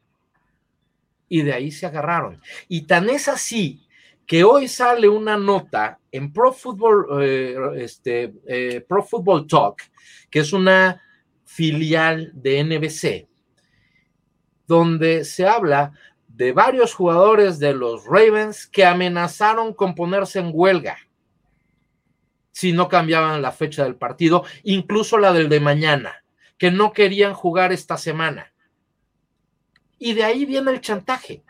[1.28, 2.40] Y de ahí se agarraron.
[2.68, 3.84] Y tan es así
[4.26, 9.82] que hoy sale una nota en Pro Football, eh, este, eh, Pro Football Talk,
[10.30, 11.02] que es una
[11.44, 13.28] filial de NBC,
[14.66, 15.92] donde se habla
[16.36, 20.98] de varios jugadores de los Ravens que amenazaron con ponerse en huelga
[22.50, 26.24] si no cambiaban la fecha del partido, incluso la del de mañana,
[26.56, 28.52] que no querían jugar esta semana.
[29.98, 31.42] Y de ahí viene el chantaje.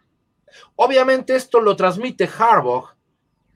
[0.76, 2.94] Obviamente esto lo transmite Harbaugh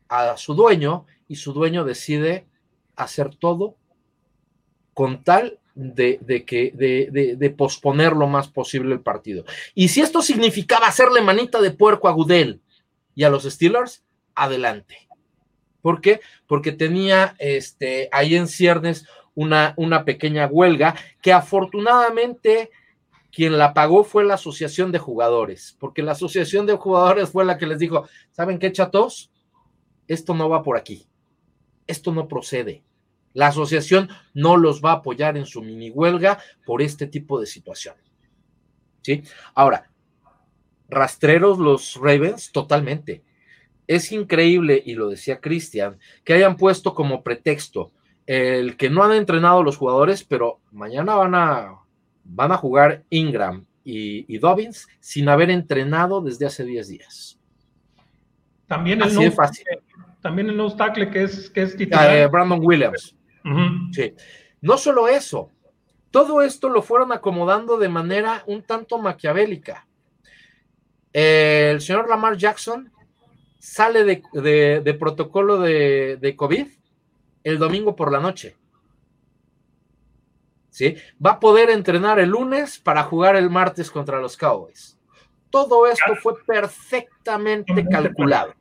[0.08, 2.46] a su dueño y su dueño decide
[2.96, 3.76] hacer todo
[4.92, 9.44] con tal de, que, de, posponer lo más posible el partido.
[9.74, 12.60] Y si esto significaba hacerle manita de puerco a Gudel
[13.14, 14.02] y a los Steelers,
[14.34, 15.08] adelante.
[15.80, 16.20] ¿Por qué?
[16.46, 22.70] Porque tenía este, ahí en ciernes una, una pequeña huelga que afortunadamente
[23.30, 27.56] quien la pagó fue la asociación de jugadores, porque la asociación de jugadores fue la
[27.56, 29.30] que les dijo, ¿saben qué, chatos?
[30.08, 31.06] Esto no va por aquí,
[31.86, 32.82] esto no procede.
[33.38, 37.46] La asociación no los va a apoyar en su mini huelga por este tipo de
[37.46, 37.94] situación.
[39.00, 39.22] ¿Sí?
[39.54, 39.92] Ahora,
[40.88, 43.22] rastreros los Ravens, totalmente.
[43.86, 47.92] Es increíble, y lo decía Cristian, que hayan puesto como pretexto
[48.26, 51.78] el que no han entrenado los jugadores, pero mañana van a,
[52.24, 57.38] van a jugar Ingram y, Dobbins sin haber entrenado desde hace 10 días.
[58.66, 59.64] También el, no, fácil.
[60.20, 62.16] también el no tackle que es, que es titular.
[62.16, 63.14] Eh, Brandon Williams.
[63.92, 64.14] Sí.
[64.60, 65.50] No solo eso,
[66.10, 69.86] todo esto lo fueron acomodando de manera un tanto maquiavélica.
[71.12, 72.92] El señor Lamar Jackson
[73.58, 76.66] sale de, protocolo de, de COVID
[77.44, 78.56] el domingo por la noche.
[80.70, 80.96] ¿Sí?
[81.24, 84.98] Va a poder entrenar el lunes para jugar el martes contra los Cowboys.
[85.50, 88.54] Todo esto fue perfectamente calculado.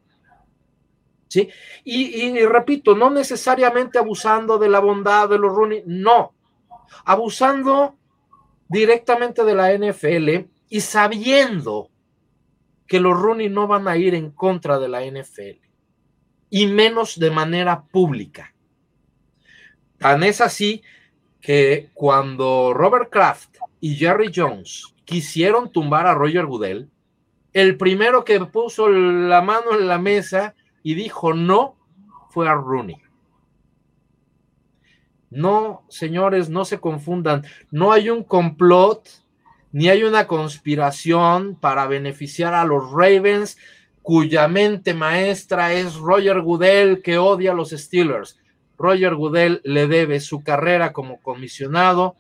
[1.28, 1.50] ¿Sí?
[1.84, 6.34] Y, repito, no necesariamente abusando de la bondad de los Rooney, no.
[7.04, 7.98] Abusando
[8.70, 11.90] directamente de la NFL y sabiendo
[12.86, 15.60] que los Rooney no van a ir en contra de la NFL
[16.50, 18.54] y menos de manera pública.
[19.98, 20.82] Tan es así
[21.42, 26.90] que cuando Robert Kraft y Jerry Jones quisieron tumbar a Roger Goodell,
[27.54, 31.76] el primero que puso la mano en la mesa y dijo no
[32.30, 33.02] fue a Rooney.
[35.30, 37.44] No, señores, no se confundan.
[37.72, 39.08] No hay un complot
[39.72, 43.58] ni hay una conspiración para beneficiar a los Ravens,
[44.02, 48.40] cuya mente maestra es Roger Goodell, que odia a los Steelers.
[48.78, 52.16] Roger Goodell le debe su carrera como comisionado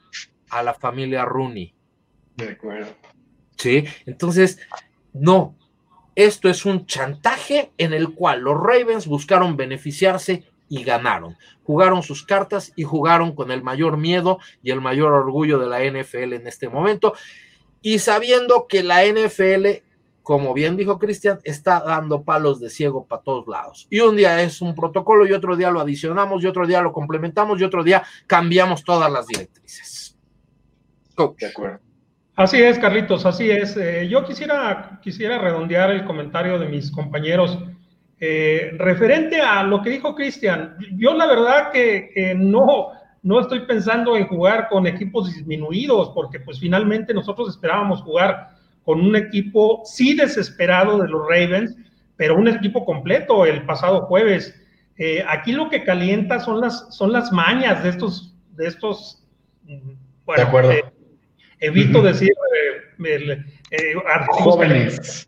[0.50, 1.74] a la familia Rooney.
[2.36, 2.89] De acuerdo.
[3.58, 4.60] Sí, entonces,
[5.13, 5.57] no.
[6.18, 11.38] Esto es un chantaje en el cual los Ravens buscaron beneficiarse y ganaron.
[11.64, 15.84] Jugaron sus cartas y jugaron con el mayor miedo y el mayor orgullo de la
[15.84, 17.14] NFL en este momento.
[17.84, 19.84] Y sabiendo que la NFL
[20.24, 23.88] como bien dijo Cristian, está dando palos de ciego para todos lados.
[23.90, 26.92] Y un día es un protocolo y otro día lo adicionamos y otro día lo
[26.92, 30.18] complementamos y otro día cambiamos todas las directrices.
[31.16, 31.87] De acuerdo.
[32.38, 33.76] Así es, Carlitos, así es.
[33.78, 37.58] Eh, yo quisiera, quisiera redondear el comentario de mis compañeros.
[38.19, 42.89] Eh, referente a lo que dijo Cristian, yo la verdad que, que, no,
[43.23, 48.50] no estoy pensando en jugar con equipos disminuidos, porque pues finalmente nosotros esperábamos jugar
[48.84, 51.76] con un equipo sí desesperado de los Ravens,
[52.17, 54.54] pero un equipo completo el pasado jueves.
[55.00, 59.23] Eh, aquí lo que calienta son las, son las mañas de estos, de estos,
[59.63, 60.71] bueno, de acuerdo.
[60.71, 60.84] Eh,
[61.60, 62.32] evito decir
[63.06, 63.93] eh,
[64.30, 65.26] jóvenes.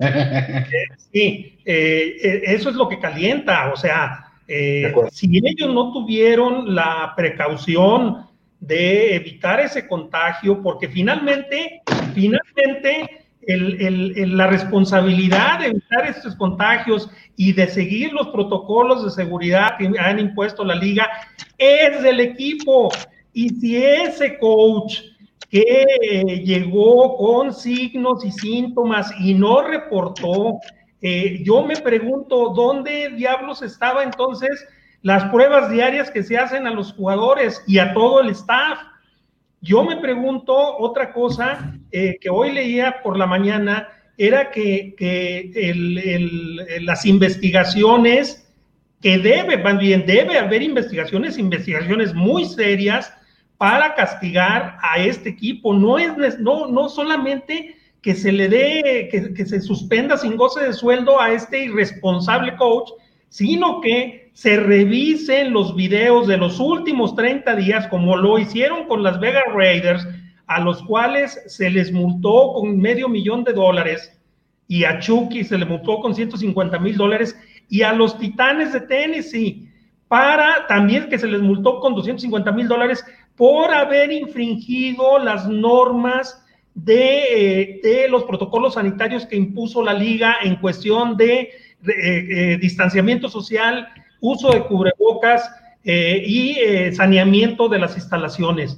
[1.12, 4.26] sí, eso es lo que calienta, o sea,
[5.12, 11.82] si ellos no tuvieron la precaución de evitar ese contagio, porque finalmente,
[12.14, 19.92] finalmente la responsabilidad de evitar estos contagios y de seguir los protocolos de seguridad que
[19.98, 21.10] han impuesto la liga
[21.58, 22.90] es del equipo.
[23.34, 25.00] Y si ese coach
[25.50, 30.60] que llegó con signos y síntomas y no reportó,
[31.02, 34.68] eh, yo me pregunto dónde diablos estaba entonces
[35.02, 38.80] las pruebas diarias que se hacen a los jugadores y a todo el staff.
[39.62, 44.94] Yo me pregunto otra cosa eh, que hoy leía por la mañana, era que,
[46.82, 48.46] las investigaciones,
[49.02, 49.56] que debe,
[50.06, 53.14] debe haber investigaciones, investigaciones muy serias
[53.60, 55.74] para castigar a este equipo.
[55.74, 60.64] No es no, no solamente que se le dé, que, que se suspenda sin goce
[60.64, 62.90] de sueldo a este irresponsable coach,
[63.28, 69.04] sino que se revisen los videos de los últimos 30 días, como lo hicieron con
[69.04, 70.08] las Vegas Raiders,
[70.48, 74.18] a los cuales se les multó con medio millón de dólares,
[74.70, 78.80] y a Chucky se le multó con 150 mil dólares, y a los Titanes de
[78.80, 79.68] Tennessee,
[80.08, 83.04] para también que se les multó con 250 mil dólares
[83.40, 87.24] por haber infringido las normas de,
[87.62, 91.50] eh, de, los protocolos sanitarios que impuso la liga en cuestión de
[91.88, 93.88] eh, eh, distanciamiento social,
[94.20, 95.50] uso de cubrebocas
[95.86, 96.58] eh, y
[96.94, 98.78] saneamiento de las instalaciones.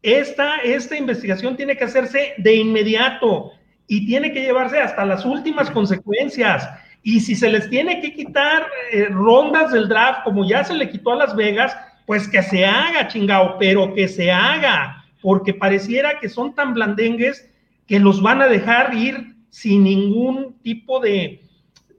[0.00, 3.52] Esta, esta investigación tiene que hacerse de inmediato
[3.86, 6.66] y tiene que llevarse hasta las últimas consecuencias.
[7.02, 8.66] Y si se les tiene que quitar
[9.10, 11.76] rondas del draft, como ya se le quitó a Las Vegas,
[12.12, 17.48] pues que se haga, chingado, pero que se haga, porque pareciera que son tan blandengues
[17.86, 21.42] que los van a dejar ir sin ningún tipo de,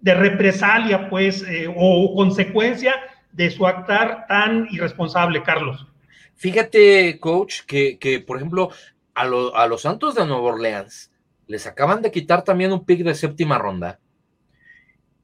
[0.01, 2.93] de represalia, pues, eh, o consecuencia
[3.31, 5.87] de su actuar tan irresponsable, Carlos.
[6.35, 8.69] Fíjate, coach, que, por ejemplo,
[9.15, 11.11] a, a, los Santos de Nueva Orleans
[11.47, 13.99] les acaban de quitar también un pick de séptima ronda.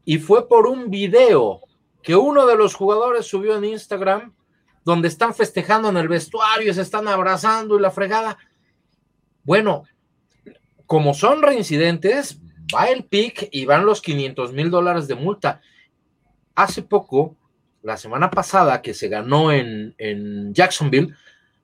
[0.03, 1.61] Y fue por un video
[2.01, 4.33] que uno de los jugadores subió en Instagram,
[4.83, 8.37] donde están festejando en el vestuario, se están abrazando y la fregada.
[9.43, 9.83] Bueno,
[10.85, 12.39] como son reincidentes,
[12.73, 15.61] va el PIC y van los 500 mil dólares de multa.
[16.55, 17.35] Hace poco,
[17.81, 21.13] la semana pasada que se ganó en, en Jacksonville,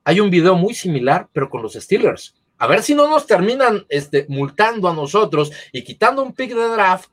[0.04, 2.34] hay un video muy similar, pero con los Steelers.
[2.58, 6.68] A ver si no nos terminan este, multando a nosotros y quitando un pick de
[6.68, 7.10] draft.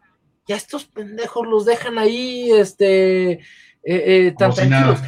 [0.47, 3.39] Ya estos pendejos los dejan ahí este, eh,
[3.83, 4.99] eh, tan tranquilos.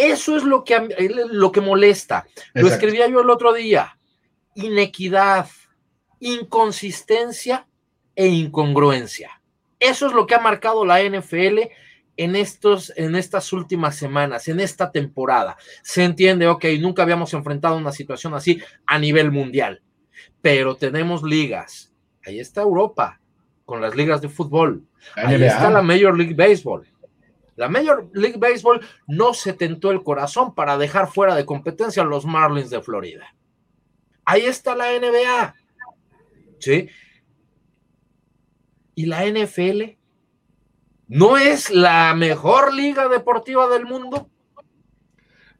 [0.00, 0.88] Eso es lo que,
[1.30, 2.26] lo que molesta.
[2.54, 3.98] Lo escribía yo el otro día.
[4.54, 5.46] Inequidad,
[6.20, 7.66] inconsistencia
[8.16, 9.42] e incongruencia.
[9.78, 11.58] Eso es lo que ha marcado la NFL
[12.16, 15.58] en, estos, en estas últimas semanas, en esta temporada.
[15.82, 19.82] Se entiende, ok, nunca habíamos enfrentado una situación así a nivel mundial,
[20.40, 21.92] pero tenemos ligas.
[22.24, 23.20] Ahí está Europa,
[23.66, 24.82] con las ligas de fútbol.
[25.14, 26.89] Ahí está la Major League Baseball.
[27.60, 32.06] La Major League Baseball no se tentó el corazón para dejar fuera de competencia a
[32.06, 33.34] los Marlins de Florida.
[34.24, 35.54] Ahí está la NBA.
[36.58, 36.88] ¿Sí?
[38.94, 40.00] Y la NFL
[41.10, 44.28] ¿No es la mejor liga deportiva del mundo?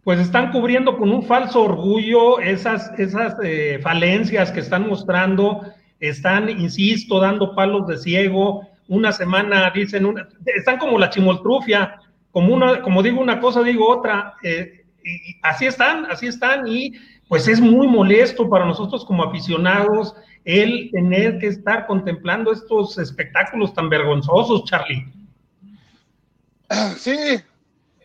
[0.05, 5.63] Pues están cubriendo con un falso orgullo esas, esas eh, falencias que están mostrando,
[5.99, 8.70] están, insisto, dando palos de ciego.
[8.91, 12.01] Una semana dicen, una, están como la chimoltrufia,
[12.33, 14.35] como, una, como digo una cosa, digo otra.
[14.43, 16.93] Eh, y así están, así están, y
[17.29, 20.15] pues es muy molesto para nosotros como aficionados
[20.45, 25.07] el tener que estar contemplando estos espectáculos tan vergonzosos, Charlie.
[26.99, 27.17] Sí,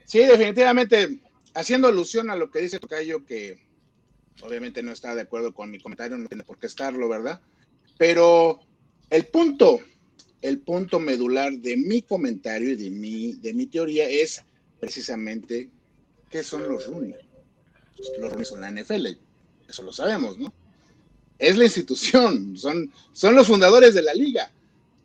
[0.06, 1.20] sí, definitivamente,
[1.56, 3.66] haciendo alusión a lo que dice Tocayo, que
[4.44, 7.42] obviamente no está de acuerdo con mi comentario, no tiene por qué estarlo, ¿verdad?
[7.98, 8.60] Pero
[9.10, 9.80] el punto,
[10.48, 14.44] el punto medular de mi comentario y de mi, de mi teoría es
[14.80, 15.70] precisamente
[16.30, 17.16] qué son los Rooney.
[18.20, 19.08] Los Rooney son la NFL,
[19.68, 20.54] eso lo sabemos, ¿no?
[21.40, 24.52] Es la institución, son, son los fundadores de la liga.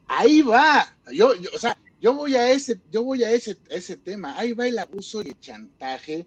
[0.07, 0.95] Ahí va.
[1.11, 4.39] Yo, yo, o sea, yo voy a ese, yo voy a ese, ese tema.
[4.39, 6.27] Ahí va el abuso y el chantaje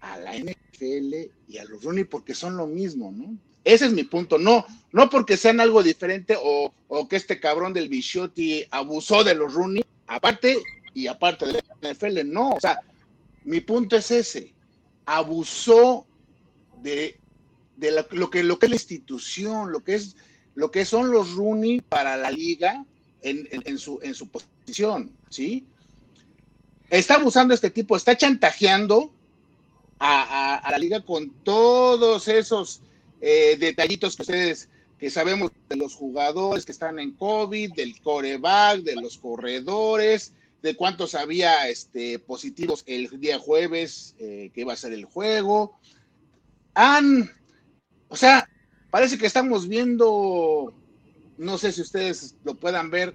[0.00, 3.38] a la NFL y a los Rooney porque son lo mismo, ¿no?
[3.66, 4.38] Ese es mi punto.
[4.38, 6.72] No, no porque sean algo diferente o,
[7.08, 10.62] que este cabrón del Bichotti abusó de los Rooney, aparte
[10.94, 12.50] y aparte de la NFL, no.
[12.50, 12.78] O sea,
[13.42, 14.54] mi punto es ese.
[15.04, 16.06] Abusó
[16.80, 17.18] de,
[18.12, 20.14] lo, que, lo que es la institución, lo que es
[20.54, 22.84] lo que son los Rooney para la liga
[23.22, 25.66] en, su, en su posición, ¿sí?
[26.88, 29.12] Está abusando este tipo, está chantajeando
[29.98, 32.80] a, la liga con todos esos
[33.20, 38.80] eh, detallitos que ustedes que sabemos de los jugadores que están en COVID, del coreback,
[38.80, 44.76] de los corredores, de cuántos había este, positivos el día jueves eh, que iba a
[44.76, 45.78] ser el juego.
[46.74, 47.30] Han,
[48.08, 48.48] o sea,
[48.90, 50.72] parece que estamos viendo
[51.38, 53.14] no sé si ustedes lo puedan ver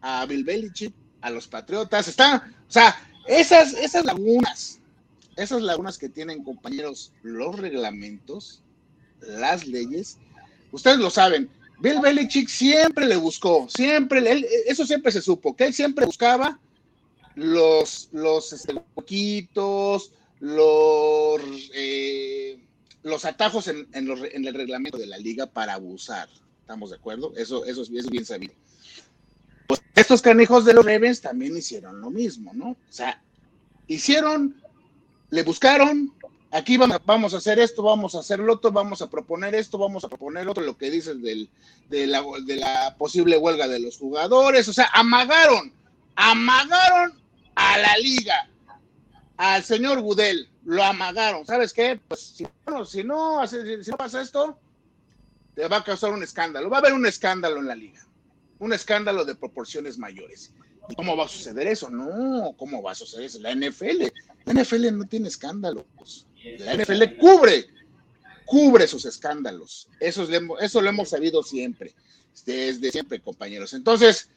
[0.00, 2.08] a Bill Belichick, a los Patriotas.
[2.08, 4.80] Está, o sea, esas, esas lagunas,
[5.36, 8.62] esas lagunas que tienen compañeros los reglamentos,
[9.20, 10.18] las leyes,
[10.72, 11.50] ustedes lo saben.
[11.80, 16.58] Bill Belichick siempre le buscó, siempre, eso siempre se supo, que él siempre buscaba
[17.36, 21.40] los, los este, poquitos, los,
[21.74, 22.58] eh,
[23.04, 26.28] los atajos en, en el reglamento de la liga para abusar.
[26.68, 27.32] ¿Estamos de acuerdo?
[27.34, 28.52] Eso, eso, es bien sabido.
[29.66, 32.72] Pues estos canijos de los Ravens también hicieron lo mismo, ¿no?
[32.72, 33.22] O sea,
[33.86, 34.54] hicieron,
[35.30, 36.12] le buscaron,
[36.50, 40.04] aquí vamos, a hacer esto, vamos a hacer lo otro, vamos a proponer esto, vamos
[40.04, 41.48] a proponer otro, lo que dices del,
[41.88, 45.72] de, la, posible huelga de los jugadores, o sea, amagaron,
[46.16, 47.12] amagaron
[47.54, 48.48] a la liga,
[49.36, 52.00] al señor Gudel, lo amagaron, ¿sabes qué?
[52.08, 52.46] Pues si,
[52.86, 54.58] si no, si no pasa esto,
[55.66, 56.70] va a causar un escándalo.
[56.70, 58.06] Va a haber un escándalo en la liga.
[58.60, 60.52] Un escándalo de proporciones mayores.
[60.88, 61.90] ¿Y cómo va a suceder eso?
[61.90, 63.40] No, ¿cómo va a suceder eso?
[63.40, 64.04] La NFL,
[64.44, 65.84] la NFL no tiene escándalos.
[66.58, 67.66] La NFL cubre,
[68.44, 69.88] cubre sus escándalos.
[70.00, 70.26] Eso,
[70.60, 71.94] eso lo hemos sabido siempre,
[72.44, 73.74] desde siempre, compañeros.
[73.74, 74.28] Entonces,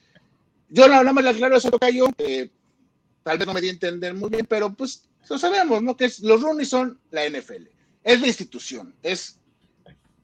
[0.70, 2.52] yo nada más le aclaro eso, Tocayo, que
[3.24, 5.96] tal vez no me di a entender muy bien, pero pues lo sabemos, ¿no?
[5.96, 7.68] Que es, los Rooney son la NFL.
[8.04, 9.38] Es la institución, es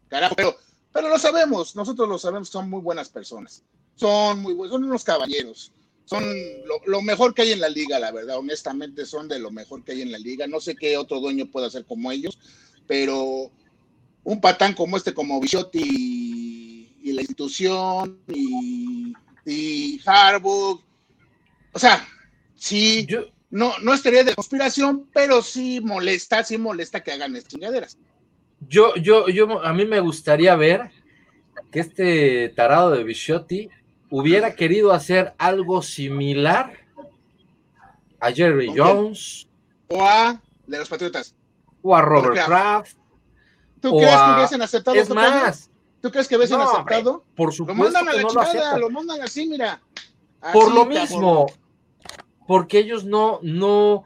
[0.10, 0.58] carajo, pero
[0.98, 3.62] pero lo sabemos, nosotros lo sabemos, son muy buenas personas.
[3.94, 5.72] Son muy buenos, son unos caballeros.
[6.08, 6.24] Son
[6.86, 8.38] lo, mejor que hay en la liga, la verdad.
[8.38, 10.48] Honestamente, son de lo mejor que hay en la liga.
[10.48, 12.40] No sé qué otro dueño puede hacer como ellos,
[12.88, 13.52] pero
[14.24, 19.14] un patán como este, como Bichotti y, la institución y,
[19.46, 20.82] y Harbaugh,
[21.72, 22.06] o sea,
[22.56, 23.08] sí,
[23.50, 27.98] no, no estaría de conspiración, pero sí molesta, sí molesta que hagan estas chingaderas
[28.60, 30.90] yo, yo, yo, a mí me gustaría ver
[31.72, 33.70] que este tarado de Bichotti
[34.10, 36.74] hubiera querido hacer algo similar
[38.20, 39.48] a Jerry Jones
[39.88, 41.36] o a de los Patriotas
[41.82, 42.98] o a Robert Kraft.
[43.80, 44.98] ¿Tú crees que hubiesen aceptado?
[44.98, 45.70] Es más,
[46.02, 47.24] ¿tú crees que hubiesen aceptado?
[47.36, 49.82] Por supuesto lo mandan a la no chingada, lo, mandan así, mira.
[50.52, 51.48] por lo mismo,
[52.48, 54.04] porque ellos no, no,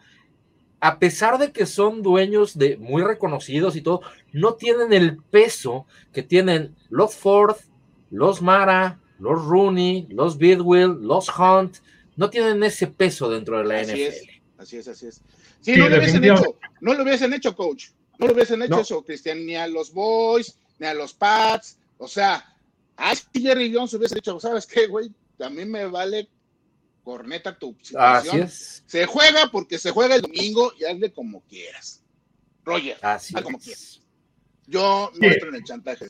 [0.82, 4.02] a pesar de que son dueños de muy reconocidos y todo,
[4.34, 7.56] no tienen el peso que tienen los Ford,
[8.10, 11.78] los Mara, los Rooney, los Bidwill, los Hunt,
[12.16, 14.02] no tienen ese peso dentro de la así NFL.
[14.02, 14.24] Es,
[14.58, 15.22] así es, así es.
[15.62, 17.90] Sí, no, lo hubiesen hecho, no lo hubiesen hecho, coach.
[18.18, 21.78] No lo hubiesen hecho eso, Cristian, ni a los Boys, ni a los Pats.
[21.98, 22.44] O sea,
[22.98, 25.12] a Jerry Jones hubiese dicho, ¿sabes qué, güey?
[25.40, 26.28] A mí me vale
[27.04, 28.42] corneta tu situación.
[28.42, 28.84] Así es.
[28.88, 32.04] Se juega porque se juega el domingo y hazle como quieras.
[32.64, 34.02] Roger, Así haz como quieras.
[34.68, 35.34] Yo no sí.
[35.34, 36.10] entro en el chantaje.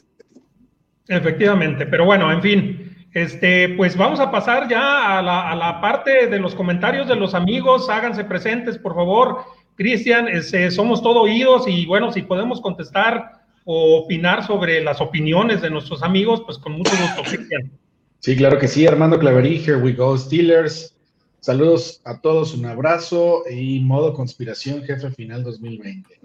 [1.08, 3.01] Efectivamente, pero bueno, en fin.
[3.14, 7.16] Este, pues vamos a pasar ya a la, a la parte de los comentarios de
[7.16, 7.90] los amigos.
[7.90, 9.40] Háganse presentes, por favor.
[9.76, 15.62] Cristian, este, somos todo oídos y bueno, si podemos contestar o opinar sobre las opiniones
[15.62, 17.72] de nuestros amigos, pues con mucho gusto, Cristian.
[18.20, 20.96] Sí, claro que sí, Armando Claverí, here we go, Steelers.
[21.40, 26.20] Saludos a todos, un abrazo y modo conspiración, jefe final 2020.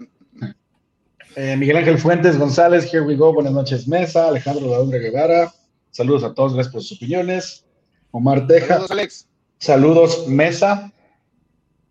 [1.35, 4.27] Eh, Miguel Ángel Fuentes González, here we go, buenas noches, Mesa.
[4.27, 5.51] Alejandro Daundre Guevara,
[5.97, 7.65] saludos a todos, gracias por sus opiniones.
[8.11, 9.27] Omar Teja, Saludos, Alex.
[9.57, 10.93] saludos, Mesa.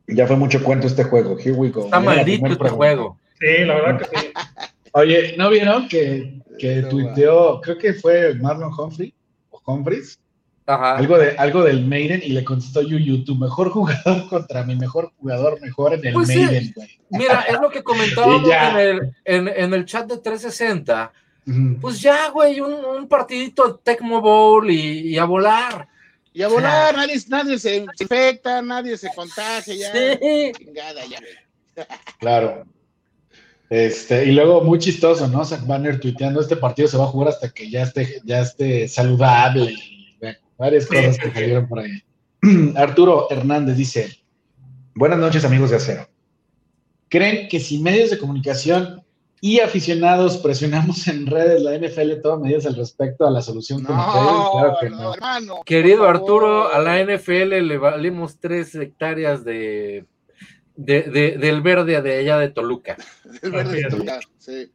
[0.06, 1.84] Ya fue mucho cuento este juego, here we go.
[1.86, 3.18] Está Mira, maldito este juego.
[3.40, 4.26] Sí, la verdad que sí.
[4.92, 9.12] Oye, ¿no vieron que, que Pero, tuiteó, creo que fue Marlon Humphrey
[9.50, 10.18] o Humphreys,
[10.64, 10.96] Ajá.
[10.96, 15.12] algo, de, algo del Maiden y le contestó Yuyu, tu mejor jugador contra mi mejor
[15.18, 16.38] jugador mejor en el Pues sí.
[16.38, 16.88] Maiden, güey.
[17.10, 21.12] Mira, es lo que comentábamos en el, en, en el chat de 360.
[21.80, 25.88] Pues ya, güey, un, un partidito de Tecmo Bowl y, y a volar.
[26.32, 29.92] Y a volar, nadie, nadie se infecta, nadie se contagia, ya.
[29.92, 30.52] Sí.
[30.58, 31.18] Chingada, ya.
[32.18, 32.64] Claro.
[33.70, 35.44] Este, y luego muy chistoso, ¿no?
[35.44, 38.88] Zach Banner tuiteando, este partido se va a jugar hasta que ya esté, ya esté
[38.88, 39.72] saludable.
[39.72, 42.02] y, bueno, varias cosas que salieron por ahí.
[42.76, 44.18] Arturo Hernández dice,
[44.94, 46.08] buenas noches amigos de Acero.
[47.08, 49.05] ¿Creen que si medios de comunicación
[49.40, 53.96] y aficionados presionamos en redes, la NFL toma medidas al respecto a la solución con
[53.98, 54.24] ustedes?
[54.24, 55.14] No, Claro que no, no.
[55.14, 55.54] hermano.
[55.64, 60.06] Querido Arturo, a la NFL le valimos tres hectáreas de,
[60.76, 62.96] de- de- del verde de allá de Toluca.
[63.42, 63.88] El verde es.
[63.88, 64.72] total, sí.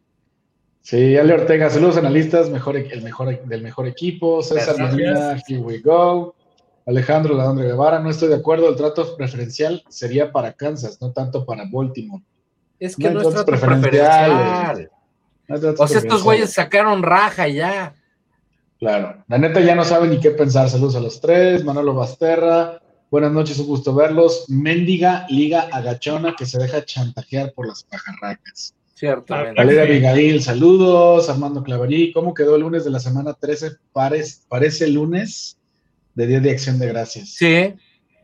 [0.83, 4.41] Sí, Ale Ortega, saludos analistas, mejor, e- el mejor, del mejor equipo.
[4.41, 4.77] César.
[4.79, 6.35] Molina, here we go.
[6.87, 11.45] Alejandro Ladondre Guevara, no estoy de acuerdo, el trato preferencial sería para Kansas, no tanto
[11.45, 12.23] para Baltimore.
[12.81, 14.89] Es que No es trato preferencial.
[15.47, 17.93] No O sea, estos güeyes sacaron raja ya.
[18.79, 20.67] Claro, la neta ya no saben ni qué pensar.
[20.67, 21.63] Saludos a los tres.
[21.63, 24.45] Manolo Basterra, buenas noches, un gusto verlos.
[24.49, 28.73] Mendiga Liga Agachona que se deja chantajear por las pajarracas.
[28.95, 29.61] Ciertamente.
[29.61, 29.91] Valeria Sí.
[29.91, 31.29] Abigail, saludos.
[31.29, 33.73] Armando Claverí, ¿cómo quedó el lunes de la semana 13?
[33.93, 35.59] Parece, parece lunes
[36.15, 37.29] de Día de Acción de Gracias.
[37.29, 37.75] Sí,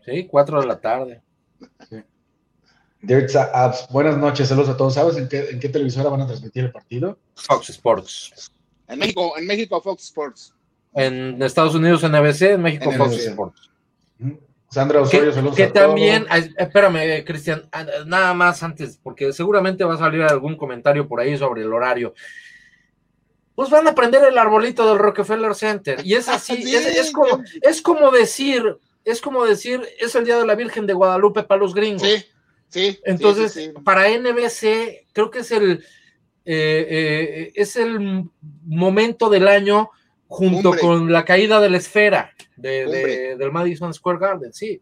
[0.03, 1.21] sí, cuatro de la tarde.
[3.01, 4.95] Dirtsa Apps, buenas noches, saludos a todos.
[4.95, 7.17] ¿Sabes en qué, en qué televisora van a transmitir el partido?
[7.35, 8.51] Fox Sports.
[8.87, 10.53] En México, en México, Fox Sports.
[10.93, 12.91] En Estados Unidos NBC, en México.
[12.91, 13.69] Fox Sports.
[14.69, 15.87] Sandra Que, Osorio, saludos que a todos.
[15.87, 21.07] también, ay, espérame, Cristian, ah, nada más antes, porque seguramente va a salir algún comentario
[21.07, 22.13] por ahí sobre el horario.
[23.55, 26.05] Pues van a prender el arbolito del Rockefeller Center.
[26.05, 30.25] Y es así, Sí, es, es como, es como decir, es como decir, es el
[30.25, 32.01] día de la Virgen de Guadalupe para los gringos.
[32.01, 32.25] Sí,
[32.69, 32.99] sí.
[33.05, 33.81] Entonces, sí, sí, sí.
[33.83, 35.83] para NBC, creo que es el,
[36.45, 38.25] eh, eh, es el
[38.65, 39.89] momento del año
[40.27, 40.81] junto Cumbre.
[40.81, 44.81] con la caída de la esfera de, del Madison Square Garden, sí.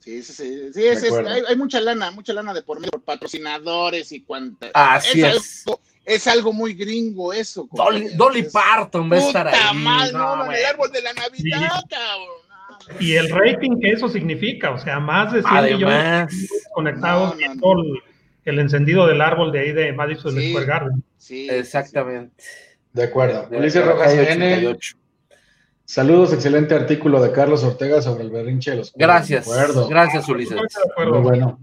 [0.00, 0.72] Sí, sí, sí.
[0.72, 1.30] Sí, es- es- acuerdo.
[1.30, 4.70] hay, hay mucha lana, mucha lana de por medio, por patrocinadores y cuanta.
[4.72, 5.64] Así es.
[5.66, 7.68] Algo, es algo muy gringo eso.
[7.72, 8.10] Dolly.
[8.14, 9.76] Dolly Parton va a estar Puta ahí.
[9.78, 11.88] madre, no, no, en el árbol de la Navidad, Sí.
[11.90, 12.45] cabrón.
[13.00, 17.54] Y el rating que eso significa, o sea, más de 100 Además, millones conectados No,
[17.74, 18.02] no, el,
[18.44, 20.50] el encendido del árbol de ahí de Madison Sí.
[20.50, 21.04] Square Garden.
[21.18, 22.44] Sí, exactamente.
[22.92, 23.46] De acuerdo.
[23.48, 24.22] De- Ulises Rojas N.
[24.54, 24.96] 88.
[25.84, 29.14] Saludos, excelente artículo de Carlos Ortega sobre el berrinche de los cuervos.
[29.14, 29.88] Gracias, De acuerdo.
[29.88, 30.58] gracias Ulises.
[31.08, 31.60] Muy bueno.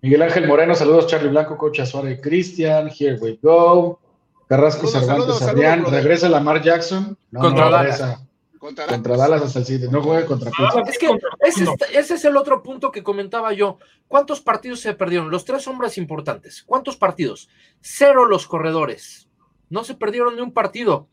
[0.00, 4.00] Miguel Ángel Moreno, saludos Charlie Blanco, Coach Azuara y Cristian, here we go.
[4.48, 7.16] Carrasco Saludos, Cervantes saludos, Adrián, saludos, regresa Lamar Jackson.
[7.30, 8.20] No, Contra no regresa.
[8.62, 9.90] Contra, Contra Dallas hasta el sitio.
[9.90, 10.88] No juega contra Ah, Pittsburgh.
[10.88, 11.06] Es que
[11.48, 13.78] ese, es- ese es el otro punto que comentaba yo.
[14.06, 15.32] ¿Cuántos partidos se perdieron?
[15.32, 16.62] Los tres hombres importantes.
[16.64, 17.48] ¿Cuántos partidos?
[17.80, 19.28] Cero los corredores.
[19.68, 21.08] No se perdieron ni un partido.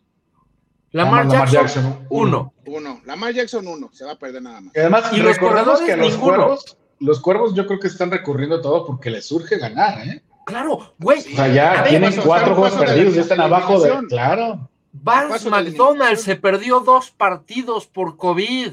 [0.92, 2.54] Lamar, Lamar Jackson, Jackson, uno.
[2.68, 3.02] Uno.
[3.06, 3.90] Lamar Jackson, uno.
[3.94, 4.76] Se va a perder nada más.
[4.76, 6.36] Y además, Y los corredores, que los ninguno.
[6.38, 10.24] cuervos, los cuervos yo creo que están recurriendo a todo porque les surge ganar, ¿eh?
[10.46, 11.18] Claro, güey.
[11.18, 14.06] O sea, ya tienen cuatro juegos perdidos, ya están abajo de.
[14.08, 14.69] Claro.
[14.92, 18.72] Vance McDonald se perdió dos partidos por COVID.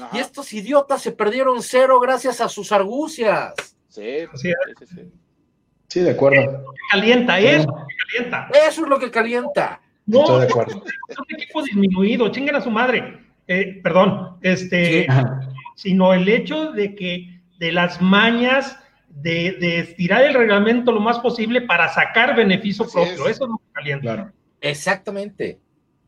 [0.00, 0.10] Ajá.
[0.16, 3.54] Y estos idiotas se perdieron cero gracias a sus argucias.
[3.88, 4.28] Sí, es.
[4.34, 4.52] sí,
[4.86, 5.10] sí,
[5.88, 6.00] sí.
[6.00, 6.64] De acuerdo.
[6.90, 7.46] Calienta, Sí.
[7.46, 8.48] eso que calienta.
[8.68, 9.80] Eso es lo que calienta.
[10.04, 10.82] No, Estoy de acuerdo.
[11.08, 13.24] es un equipo disminuido, chinguen a su madre.
[13.48, 15.06] Eh, perdón, este,
[15.76, 21.18] sino el hecho de que de las mañas de, de estirar el reglamento lo más
[21.20, 23.12] posible para sacar beneficio Así propio.
[23.26, 23.36] es.
[23.36, 24.14] Eso es lo que calienta.
[24.14, 24.32] Claro.
[24.60, 25.58] Exactamente.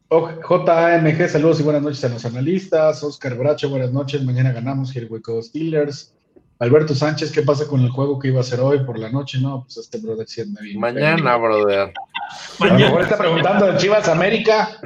[0.08, 3.02] O- JAMG, saludos y buenas noches a los analistas.
[3.02, 4.22] Oscar Bracho, buenas noches.
[4.24, 6.14] Mañana ganamos Here we go Steelers.
[6.60, 9.38] Alberto Sánchez, ¿qué pasa con el juego que iba a hacer hoy por la noche?
[9.40, 10.80] No, pues este brother sí anda bien.
[10.80, 11.92] Mañana, brother.
[12.58, 13.00] A lo mejor Mañana.
[13.02, 14.76] está preguntando de Chivas América.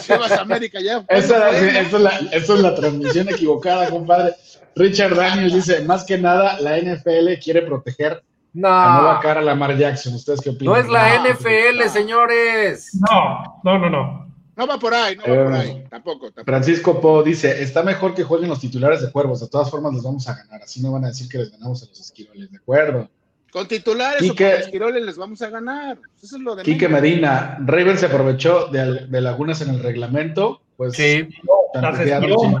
[0.00, 1.04] Chivas América ya.
[1.08, 4.34] Esa, esa es la, esa es la transmisión equivocada, compadre.
[4.76, 8.22] Richard Daniels dice, más que nada, la NFL quiere proteger
[8.54, 8.58] a
[9.00, 10.14] nueva No, cara a Lamar Jackson.
[10.14, 10.74] ¿Ustedes qué opinan?
[10.74, 12.90] no es la No, NFL, señores.
[13.00, 14.22] No, no, no, no.
[14.54, 15.84] No va por ahí, no va por Eh, ahí.
[15.88, 16.44] Tampoco, tampoco.
[16.44, 20.02] Francisco Po dice, está mejor que jueguen los titulares de Cuervos, de todas formas les
[20.02, 22.58] vamos a ganar, así no van a decir que les ganamos a los esquiroles, ¿de
[22.58, 23.08] acuerdo?
[23.50, 25.98] Con titulares o Quique- con los Quiroles les vamos a ganar.
[26.22, 27.02] Eso es lo de Quique menos.
[27.02, 31.28] Medina, Raven se aprovechó de, de lagunas en el reglamento, pues Sí,
[31.74, 32.60] Las tantearon, estiró.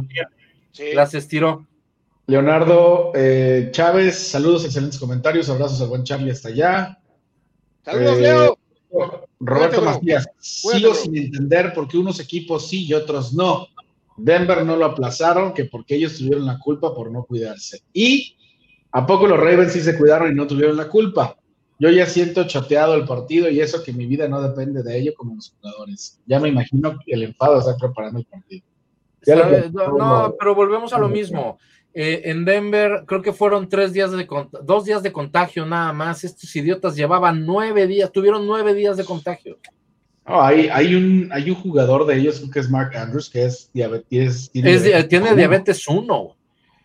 [0.72, 0.92] Sí.
[0.94, 1.66] las estiró.
[2.26, 6.98] Leonardo eh, Chávez, saludos, excelentes comentarios, abrazos al buen Charlie hasta allá.
[7.84, 8.58] Saludos, Eh, Leo.
[8.90, 9.84] Roberto Cuídate, bro.
[9.86, 11.00] Macías, Cuídate, sigo bro.
[11.02, 13.66] sin entender por qué unos equipos sí y otros no.
[14.16, 17.80] Denver no lo aplazaron, que porque ellos tuvieron la culpa por no cuidarse.
[17.92, 18.36] Y
[18.92, 21.36] a poco los Ravens sí se cuidaron y no tuvieron la culpa.
[21.78, 25.12] Yo ya siento chateado el partido y eso que mi vida no depende de ello
[25.16, 26.20] como los jugadores.
[26.26, 28.62] Ya me imagino que el enfado está preparando el partido.
[29.98, 31.58] No, pero volvemos a lo lo- mismo.
[31.94, 34.26] Eh, en Denver creo que fueron tres días de
[34.62, 36.24] dos días de contagio nada más.
[36.24, 39.58] Estos idiotas llevaban nueve días, tuvieron nueve días de contagio.
[40.24, 44.50] Hay, hay, un, hay un jugador de ellos que es Mark Andrews, que es diabetes.
[44.52, 45.36] tiene Es di- diabetes tiene uno.
[45.36, 46.36] diabetes 1.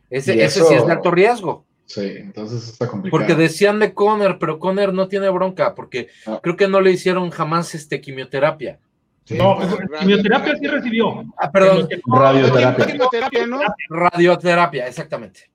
[0.10, 1.66] Ese, sí es de alto riesgo.
[1.86, 3.18] Sí, entonces está complicado.
[3.24, 6.42] Porque decían de Conner, pero Conner no tiene bronca, porque No.
[6.42, 8.80] creo que no le hicieron jamás este quimioterapia.
[9.28, 9.36] Sí.
[9.38, 9.58] No,
[10.00, 11.26] quimioterapia sí recibió.
[11.38, 12.86] Ah, perdón, Radioterapia.
[12.86, 13.60] Quimioterapia, ¿no?
[13.90, 15.50] radioterapia, exactamente.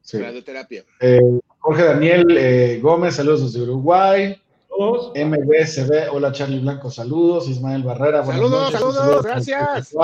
[0.00, 0.18] Sí.
[0.18, 0.84] Radioterapia.
[1.00, 1.20] Eh,
[1.58, 4.40] Jorge Daniel eh, Gómez, saludos desde Uruguay.
[4.68, 5.12] Todos.
[5.14, 7.46] MBSB, hola Charlie Blanco, saludos.
[7.50, 8.80] Ismael Barrera, buenas Saludos, noches.
[8.80, 9.94] saludos, gracias.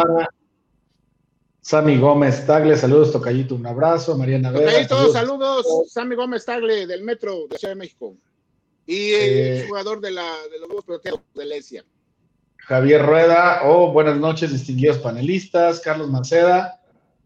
[1.62, 4.16] Sammy Gómez Tagle, saludos, Tocayito, un abrazo.
[4.18, 5.66] Mariana Tocayito, saludos.
[5.90, 8.14] Sammy Gómez Tagle del Metro de Ciudad de México.
[8.86, 9.22] Y el
[9.62, 11.84] Eh, jugador de, la, de los Lobos Proteados de Lesia.
[12.66, 15.78] Javier Rueda, oh, buenas noches, distinguidos panelistas.
[15.78, 16.80] Carlos Manceda,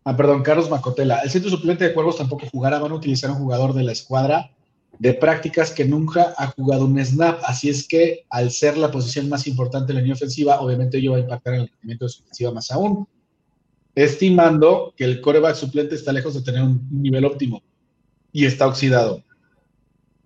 [0.05, 1.21] ah, perdón, Carlos Macotela.
[1.21, 4.51] El centro suplente de Cuervos tampoco jugará, van a utilizar un jugador de la escuadra
[4.99, 7.41] de prácticas que nunca ha jugado un snap.
[7.45, 11.13] Así es que, al ser la posición más importante en la línea ofensiva, obviamente ello
[11.13, 13.09] va a impactar en el rendimiento de su ofensiva más aún.
[13.95, 17.63] Estimando que el coreback suplente está lejos de tener un nivel óptimo
[18.31, 19.25] y está oxidado.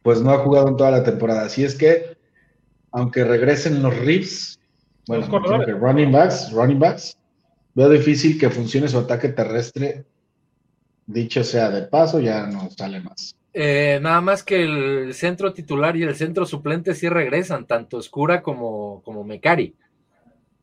[0.02, 1.42] Pues no ha jugado en toda la temporada.
[1.42, 2.16] Así es que,
[2.90, 4.58] aunque regresen los Reeves,
[5.06, 7.16] bueno, que running backs, running backs,
[7.74, 10.04] veo difícil que funcione su ataque terrestre.
[11.06, 13.36] Dicho sea de paso, ya no sale más.
[13.52, 18.42] Eh, nada más que el centro titular y el centro suplente sí regresan, tanto Escura
[18.42, 19.76] como, como Mecari.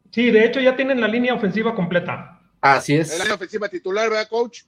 [0.09, 2.41] Sí, de hecho ya tienen la línea ofensiva completa.
[2.59, 4.63] Así La es, línea ofensiva titular, ¿verdad, coach?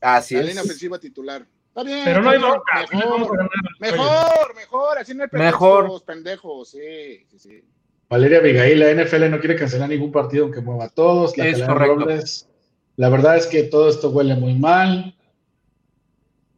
[0.00, 0.46] así la es.
[0.48, 1.46] línea ofensiva titular.
[1.68, 2.00] Está bien.
[2.04, 2.86] Pero no hay bronca.
[2.90, 4.98] Mejor, mejor, mejor.
[4.98, 5.84] Así no hay Mejor.
[5.84, 6.70] pretextos, pendejos.
[6.70, 7.64] Sí, sí, sí.
[8.08, 11.36] Valeria Abigail, la NFL no quiere cancelar ningún partido aunque mueva a todos.
[11.36, 11.96] La Es correcto.
[11.96, 12.48] Robles,
[12.96, 15.14] la verdad es que todo esto huele muy mal.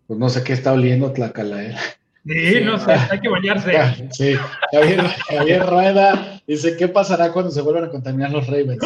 [0.06, 1.76] Pues no sé qué está oliendo Tlacala, ¿eh?
[2.24, 3.72] Sí, no sé, hay que bañarse.
[4.10, 4.34] Sí,
[4.72, 8.78] Javier, Javier Rueda dice, ¿qué pasará cuando se vuelvan a contaminar los Ravens?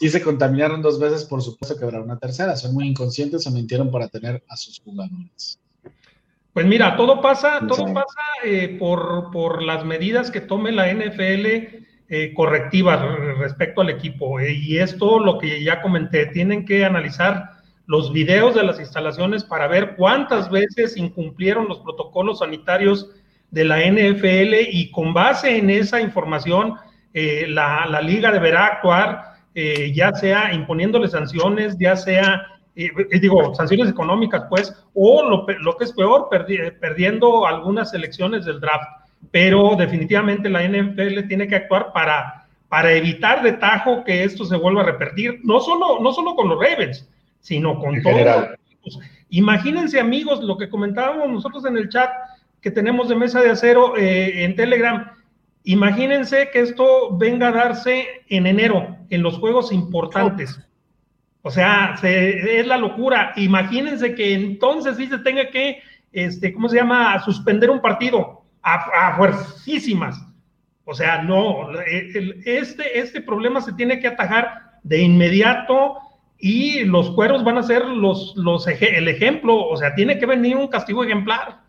[0.00, 2.56] Si se contaminaron dos veces, por supuesto que habrá una tercera.
[2.56, 5.60] Son muy inconscientes o mintieron para tener a sus jugadores.
[6.52, 11.46] Pues mira, todo pasa, todo pasa eh, por, por las medidas que tome la NFL
[12.14, 14.38] eh, correctivas re- respecto al equipo.
[14.38, 17.34] eh, y esto, lo que ya comenté, tienen que analizar
[17.86, 23.08] los videos de las instalaciones para ver cuántas veces incumplieron los protocolos sanitarios
[23.50, 26.74] de la NFL y con base en esa información,
[27.14, 29.06] eh, la, la liga deberá actuar,
[29.54, 32.46] eh, ya sea imponiéndole sanciones, ya sea
[33.20, 38.60] digo, sanciones económicas, pues, o lo, lo que es peor, perdi- perdiendo algunas elecciones del
[38.60, 38.88] draft.
[39.32, 44.56] Pero definitivamente la NFL tiene que actuar para, para evitar de tajo que esto se
[44.56, 47.08] vuelva a repetir, no solo, no solo con los Ravens,
[47.40, 48.12] sino con En todo.
[48.12, 48.56] general.
[49.30, 52.10] Imagínense, amigos, lo que comentábamos nosotros en el chat
[52.60, 55.10] que tenemos de mesa de acero eh, en Telegram.
[55.64, 60.60] Imagínense que esto venga a darse en enero, en los juegos importantes.
[61.40, 63.32] O sea, se- es la locura.
[63.36, 65.80] Imagínense que entonces sí se tenga que,
[66.12, 70.16] este, ¿cómo se llama?, suspender un partido a, a fuercísimas.
[70.84, 75.98] O sea, no, el- este, este problema se tiene que atajar de inmediato
[76.38, 79.56] y los cueros van a ser los, los eje- el ejemplo.
[79.64, 81.60] O sea, tiene que venir un castigo ejemplar.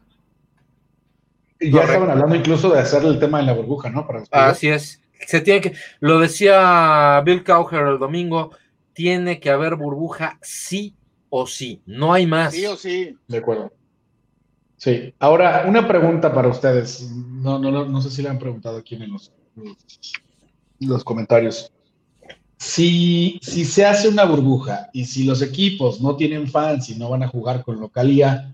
[1.60, 1.94] Y ya Correcto.
[1.94, 4.06] estaban hablando incluso de hacerle el tema de la burbuja, ¿no?
[4.08, 5.02] Para Así es.
[5.28, 8.52] Se tiene que, lo decía Bill Cowher el domingo,
[8.94, 10.96] tiene que haber burbuja sí
[11.30, 12.54] o sí, no hay más.
[12.54, 13.16] Sí o sí.
[13.28, 13.72] De acuerdo.
[14.84, 15.14] Sí.
[15.18, 17.10] Ahora, una pregunta para ustedes.
[17.10, 19.32] No, no, no, no sé si le han preguntado aquí en los,
[20.82, 21.72] los comentarios.
[22.58, 27.08] Si, si se hace una burbuja y si los equipos no tienen fans y no
[27.08, 28.54] van a jugar con localía,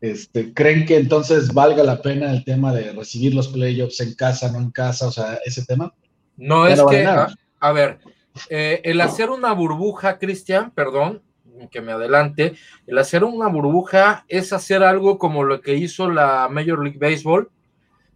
[0.00, 4.50] este, ¿creen que entonces valga la pena el tema de recibir los playoffs en casa,
[4.50, 5.06] no en casa?
[5.06, 5.94] O sea, ese tema.
[6.36, 8.00] No es no vale que, a ver,
[8.48, 11.22] eh, el hacer una burbuja, Cristian, perdón,
[11.68, 12.54] que me adelante,
[12.86, 17.50] el hacer una burbuja es hacer algo como lo que hizo la Major League Baseball,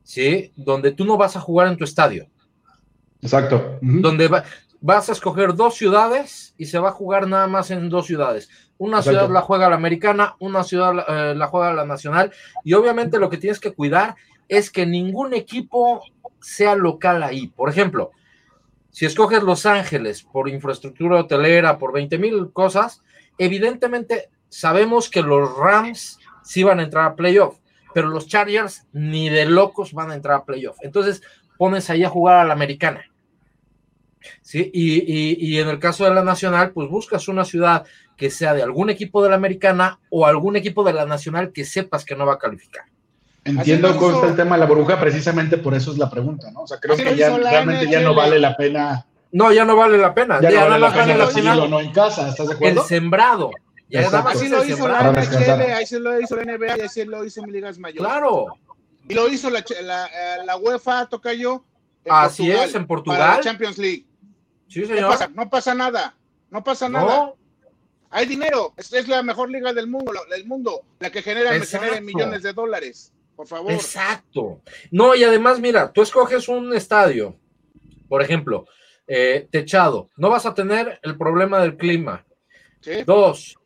[0.03, 0.53] ¿sí?
[0.57, 2.26] Donde tú no vas a jugar en tu estadio,
[3.22, 3.78] Exacto.
[3.80, 4.45] Donde va-
[4.80, 8.51] vas a escoger dos ciudades y se va a jugar nada más en dos ciudades.
[8.76, 9.18] Una Exacto.
[9.20, 12.32] ciudad la juega la americana, una ciudad eh, la juega la nacional,
[12.64, 14.14] y obviamente lo que tienes que cuidar
[14.47, 16.03] es que ningún equipo
[16.40, 17.47] sea local ahí.
[17.47, 18.11] Por ejemplo,
[18.90, 23.03] si escoges Los Ángeles por infraestructura hotelera, por 20 mil cosas,
[23.39, 27.59] evidentemente sabemos que los Rams sí van a entrar a playoff,
[27.93, 30.76] pero los Chargers ni de locos van a entrar a playoff.
[30.82, 31.22] Entonces
[31.59, 33.05] pones ahí a jugar a la americana.
[34.43, 34.70] ¿Sí?
[34.72, 37.85] Y, y- y en el caso de la nacional, pues buscas una ciudad
[38.16, 41.64] que sea de algún equipo de la americana o algún equipo de la nacional que
[41.64, 42.85] sepas que no va a calificar.
[43.45, 46.62] Entiendo cómo está el tema de la burbuja, precisamente por eso es la pregunta, ¿no?
[46.62, 49.05] O sea, creo Así que ya realmente ya no vale la pena,
[49.37, 50.41] No, ya no vale la pena.
[50.41, 51.70] ya Ya no vale la pena la recibirlo final.
[51.70, 52.85] no en casa, ¿estás de El acuerdo?
[52.85, 53.51] sembrado.
[53.89, 54.24] Ya nada Exacto.
[54.28, 55.01] más Así lo el hizo la.
[55.12, 58.07] NHL, así lo hizo la NBA y así lo hizo mi ligas mayores.
[58.11, 58.47] Claro.
[59.09, 61.64] Y lo hizo la, la, eh, la UEFA, toca yo.
[62.09, 63.18] Así es, en Portugal.
[63.18, 64.07] Para la Champions League.
[64.68, 65.11] Sí, No señor.
[65.11, 66.14] pasa, no pasa nada.
[66.51, 67.16] No pasa nada.
[67.16, 67.37] No,
[68.11, 68.72] Hay dinero.
[68.76, 70.82] Es, es la mejor liga del mundo, la- del mundo.
[71.01, 73.12] La que genera, genera millones de dólares.
[73.35, 73.72] Por favor.
[73.72, 74.61] exacto.
[74.93, 77.35] No, y además, mira, tú escoges un estadio,
[78.09, 78.66] por ejemplo,
[79.07, 80.09] eh, techado.
[80.16, 82.24] No vas a tener el problema del clima.
[82.80, 83.02] ¿Sí?
[83.05, 83.57] Dos,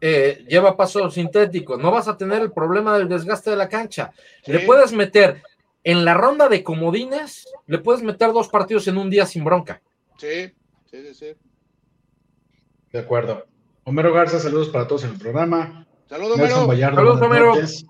[0.00, 1.76] eh, lleva paso sintético.
[1.76, 4.12] No vas a tener el problema del desgaste de la cancha.
[4.44, 4.52] Sí.
[4.52, 5.42] Le puedes meter
[5.84, 9.80] en la ronda de comodines, le puedes meter dos partidos en un día sin bronca.
[10.16, 10.52] Sí,
[10.90, 11.26] sí, sí, sí.
[12.92, 13.46] De acuerdo.
[13.84, 15.86] Homero Garza, saludos para todos en el programa.
[16.08, 16.68] Saludos, Nelson Homero.
[16.68, 17.54] Vallardo, Saludos, Homero.
[17.54, 17.86] noches.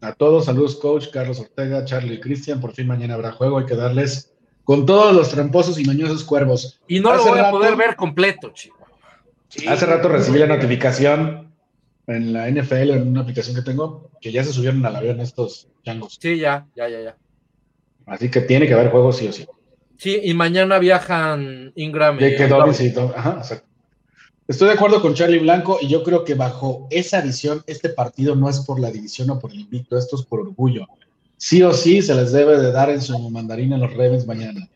[0.00, 2.60] A todos, saludos, coach, Carlos Ortega, Charlie y Cristian.
[2.60, 3.58] Por fin mañana habrá juego.
[3.58, 4.33] Hay que darles
[4.64, 6.80] con todos los tramposos y mañosos cuervos.
[6.88, 8.78] Y no lo voy a poder ver completo, chico.
[9.48, 9.66] Sí.
[9.68, 11.52] Hace rato recibí la notificación
[12.06, 15.68] en la NFL, en una aplicación que tengo, que ya se subieron al avión estos
[15.84, 16.18] changos.
[16.20, 17.16] Sí, ya, ya, ya, ya.
[18.06, 19.46] Así que tiene que haber juego sí o sí.
[19.96, 22.34] Sí, y mañana viajan Ingram y.
[22.34, 23.68] Ajá, exacto.
[24.46, 28.34] Estoy de acuerdo con Charlie Blanco y yo creo que bajo esa visión, este partido
[28.34, 30.86] no es por la división o por el invicto, esto es por orgullo.
[31.36, 34.68] Sí o sí se les debe de dar en su mandarín a los Ravens mañana.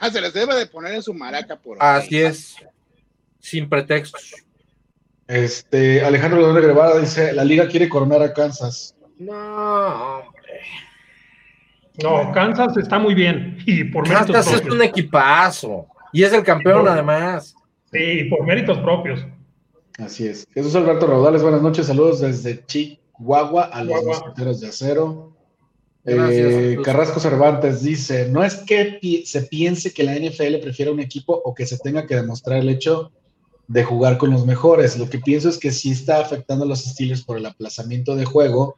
[0.00, 2.02] Ah, se les debe de poner en su maraca por ahí.
[2.02, 2.56] Así es.
[3.40, 4.34] Sin pretextos.
[5.26, 8.94] Este, Alejandro León Guevara dice, la liga quiere coronar a Kansas.
[9.18, 10.60] No, hombre.
[12.02, 13.58] No, Kansas está muy bien.
[13.66, 14.74] Y por méritos Kansas es propios.
[14.74, 15.86] un equipazo.
[16.12, 17.54] Y es el campeón, además.
[17.90, 19.24] Sí, por méritos propios.
[19.98, 20.46] Así es.
[20.52, 25.31] Jesús Alberto Rodales, buenas noches, saludos desde Chihuahua a los mosqueteros de acero.
[26.04, 26.78] Gracias, Eh.
[26.84, 31.40] Carrasco Cervantes dice, no es que pi- se piense que la NFL prefiera un equipo
[31.44, 33.12] o que se tenga que demostrar el hecho
[33.68, 34.98] de jugar con los mejores.
[34.98, 38.24] Lo que pienso es que sí está afectando a los Steelers por el aplazamiento de
[38.24, 38.76] juego,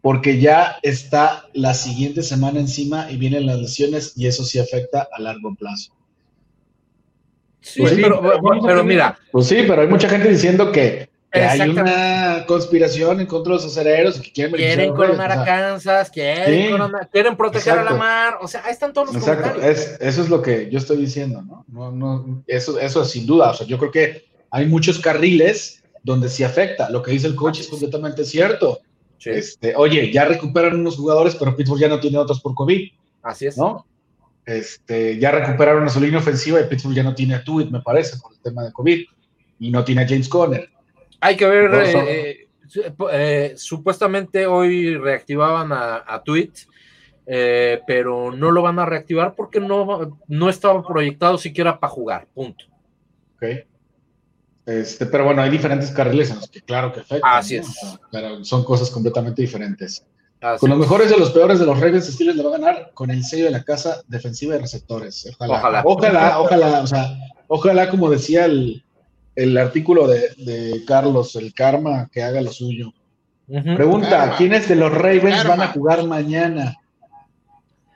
[0.00, 5.08] porque ya está la siguiente semana encima y vienen las lesiones y eso sí afecta
[5.12, 5.92] a largo plazo.
[7.60, 8.22] Sí, Pues sí, pero,
[8.62, 13.26] pero mira, Pues sí, pero hay mucha gente diciendo que, que hay una conspiración en
[13.26, 16.72] contra de los acereros que quieren quieren coronar a Kansas, quieren, Sí.
[16.72, 18.38] coronar- quieren proteger a la mar.
[18.40, 19.78] O sea, ahí están todos los Exacto, comentarios.
[19.78, 21.64] es, eso es lo que yo estoy diciendo, ¿no?
[21.68, 26.28] no, no eso, eso sin duda, o sea, yo creo que hay muchos carriles donde
[26.30, 28.78] sí afecta, lo que dice el coach es completamente cierto.
[29.18, 32.88] Sí, Este, oye, ya recuperan unos jugadores, pero Pittsburgh ya no tiene otros por COVID,
[33.22, 33.58] así es.
[33.58, 33.84] ¿no?
[34.46, 37.80] Este, ya recuperaron a su línea ofensiva y Pittsburgh ya no tiene a Tuit, me
[37.82, 39.04] parece, por el tema de COVID,
[39.58, 40.70] y no tiene a James Conner.
[41.20, 42.48] Hay que ver, eh,
[43.12, 46.52] eh, supuestamente hoy reactivaban a, a Tweet,
[47.26, 52.26] eh, pero no lo van a reactivar porque no, no estaba proyectado siquiera para jugar,
[52.32, 52.64] punto.
[53.36, 53.44] Ok.
[54.66, 57.38] Este, pero bueno, hay diferentes carriles en los que claro que afectan.
[57.38, 57.68] Así es.
[58.12, 60.04] Pero son cosas completamente diferentes.
[60.60, 63.10] con los mejores de los peores de los Ravens, Steelers le va a ganar con
[63.10, 65.34] el sello de la casa defensiva de receptores.
[65.38, 65.82] Ojalá.
[65.86, 67.16] Ojalá, ojalá, o sea,
[67.46, 68.84] ojalá, como decía el,
[69.38, 72.92] el artículo de, Carlos, el karma, que haga lo suyo.
[73.46, 76.74] Pregunta, ¿quiénes de los Ravens van a jugar mañana?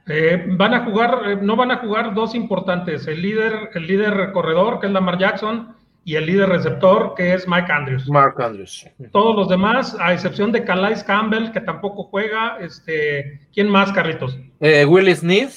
[0.07, 4.31] Eh, van a jugar, eh, no van a jugar dos importantes, el líder, el líder
[4.33, 5.75] corredor, que es Lamar Jackson,
[6.05, 8.09] y el líder receptor, que es Mike Andrews.
[8.09, 8.87] Mark Andrews.
[9.11, 14.39] Todos los demás, a excepción de Calais Campbell, que tampoco juega, este, ¿quién más, Carlitos?
[14.61, 15.51] Eh, Will Smith,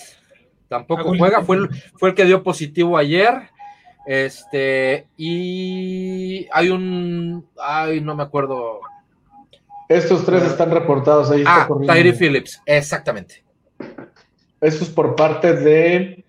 [0.67, 3.54] tampoco juega, fue el, fue el que dio positivo ayer.
[4.05, 8.81] Este, y hay un, ay, no me acuerdo.
[9.89, 11.43] Estos tres están reportados ahí.
[11.45, 13.43] Ah, Tyree Phillips, exactamente.
[14.61, 16.25] Esto es por parte de,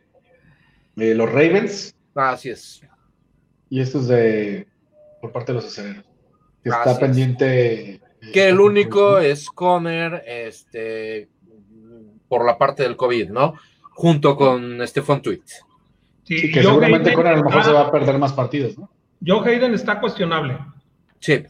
[0.95, 1.95] los Ravens.
[2.15, 2.81] Así es.
[3.69, 4.67] Y esto es de
[5.21, 6.05] por parte de los aceleros.
[6.63, 7.95] Que está pendiente.
[7.95, 8.01] Eh,
[8.33, 11.29] que el único es Conner, este,
[12.29, 13.55] por la parte del COVID, ¿no?
[13.91, 15.43] Junto con Stefan Tweet.
[16.27, 18.91] Sí, que seguramente Conner a lo mejor se va a perder más partidos, ¿no?
[19.25, 20.59] Joe Hayden está cuestionable.
[21.21, 21.45] Sí.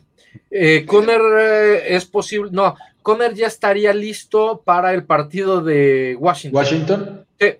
[0.51, 6.59] Eh, Conner eh, es posible, no, Conner ya estaría listo para el partido de Washington.
[6.59, 7.27] ¿Washington?
[7.41, 7.55] Sí.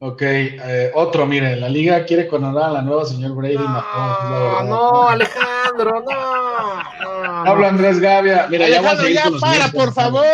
[0.00, 3.54] Ok, eh, otro, miren, la liga quiere coronar a la nueva señor Brady.
[3.54, 7.48] No, no, Alejandro, no.
[7.48, 8.48] Habla Andrés Gavia.
[8.50, 10.24] Mira, Alejandro, ya, ya para, por favor,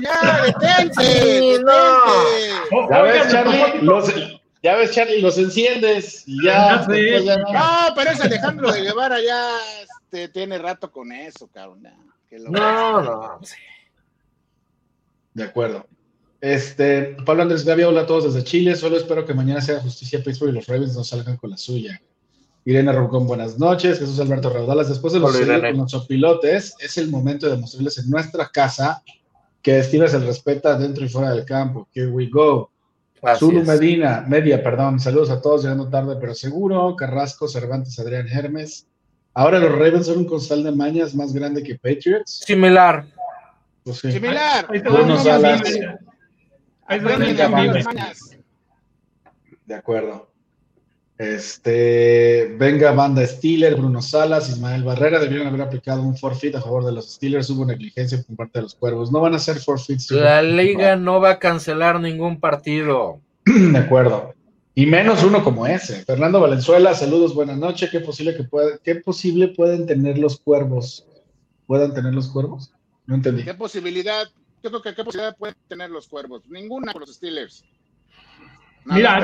[0.00, 1.02] ya, detente.
[1.02, 1.64] detente.
[1.64, 2.90] No.
[2.90, 4.14] Ya ves, Charlie, los,
[4.68, 6.86] ya ves, Charlie, los enciendes y ya.
[6.86, 11.88] No, pero ese Alejandro de Guevara ya este, tiene rato con eso, cabrón.
[12.50, 13.40] no, no.
[15.32, 15.86] De acuerdo.
[16.42, 18.76] Este, Pablo Andrés Gavia, hola a todos desde Chile.
[18.76, 22.02] Solo espero que mañana sea justicia Pittsburgh y los Ravens no salgan con la suya.
[22.66, 23.98] Irene Rucón, buenas noches.
[23.98, 28.10] Jesús Alberto Raudalas, después de los, con los pilotes, es el momento de mostrarles en
[28.10, 29.02] nuestra casa
[29.62, 31.88] que Steelers se respeta dentro y fuera del campo.
[31.94, 32.70] Here we go.
[33.38, 35.00] Zulu Medina, media, perdón.
[35.00, 36.94] Saludos a todos, llegando tarde, pero seguro.
[36.96, 38.86] Carrasco, Cervantes, Adrián Hermes.
[39.34, 42.40] Ahora los Ravens son un costal de mañas más grande que Patriots.
[42.46, 43.06] Similar.
[43.84, 44.66] Pues Similar.
[49.66, 50.27] De acuerdo.
[51.18, 56.84] Este, venga banda Steeler, Bruno Salas, Ismael Barrera debieron haber aplicado un forfeit a favor
[56.84, 59.10] de los Steelers, hubo negligencia por parte de los cuervos.
[59.10, 60.12] No van a ser forfeits.
[60.12, 63.20] La liga no va a cancelar ningún partido.
[63.44, 64.32] De acuerdo.
[64.76, 66.04] Y menos uno como ese.
[66.04, 67.90] Fernando Valenzuela, saludos, buenas noches.
[67.90, 71.04] ¿Qué posible que puede, qué posible pueden tener los cuervos?
[71.66, 72.70] ¿Puedan tener los cuervos?
[73.06, 73.42] No entendí.
[73.42, 74.28] ¿Qué posibilidad?
[74.62, 76.42] Yo creo que qué posibilidad pueden tener los cuervos.
[76.48, 77.64] Ninguna con los Steelers.
[78.90, 79.18] Mira,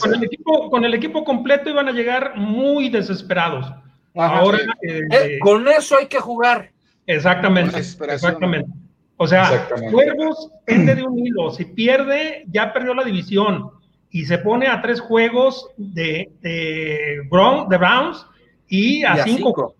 [0.00, 3.72] con, el equipo, con el equipo completo iban a llegar muy desesperados.
[4.14, 6.70] Ahora, eh, eh, con eso hay que jugar.
[7.06, 8.70] Exactamente, exactamente.
[9.18, 11.50] O sea, Cuervos pende de un hilo.
[11.50, 13.70] Si pierde, ya perdió la división
[14.10, 18.26] y se pone a tres juegos de, de, Browns
[18.68, 19.74] y a, cinco.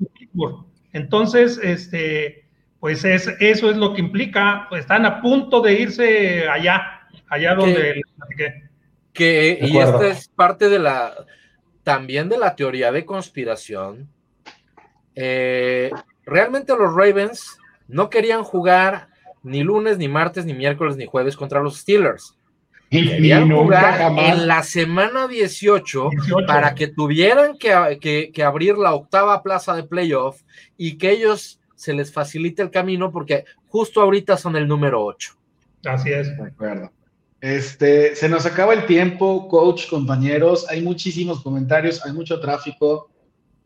[0.93, 2.47] Entonces, este,
[2.81, 4.69] pues es, eso es lo que implica.
[4.73, 8.03] están a punto de irse allá, allá donde
[9.17, 11.27] que, y esta es parte de la,
[11.83, 14.09] también de la teoría de conspiración.
[15.15, 15.91] Eh,
[16.25, 17.59] realmente los Ravens
[17.89, 19.09] no querían jugar
[19.43, 22.37] ni lunes, ni martes, ni miércoles, ni jueves contra los Steelers.
[22.91, 26.11] Querían jugar en la semana 18,
[26.47, 30.43] para que tuvieran que, que, abrir la octava plaza de playoff
[30.77, 35.35] y que ellos se les facilite el camino porque justo ahorita son el número 8.
[35.85, 36.37] Así es.
[36.37, 36.91] De acuerdo.
[37.41, 40.67] Este, se nos acaba el tiempo, coach, compañeros.
[40.69, 43.11] Hay muchísimos comentarios, hay mucho tráfico.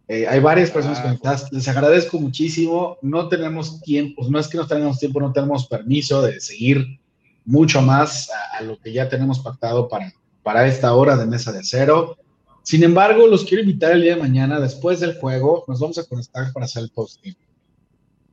[0.08, 1.52] Eh, hay varias personas ah, conectadas.
[1.52, 2.98] Les agradezco muchísimo.
[3.00, 7.00] No tenemos tiempo, no es que no tengamos tiempo, no tenemos permiso de seguir
[7.44, 10.12] mucho más a, lo que ya tenemos pactado para,
[10.42, 12.16] para esta hora de mesa de cero.
[12.62, 16.04] Sin embargo, los quiero invitar el día de mañana, después del juego, nos vamos a
[16.04, 17.34] conectar para hacer el posting.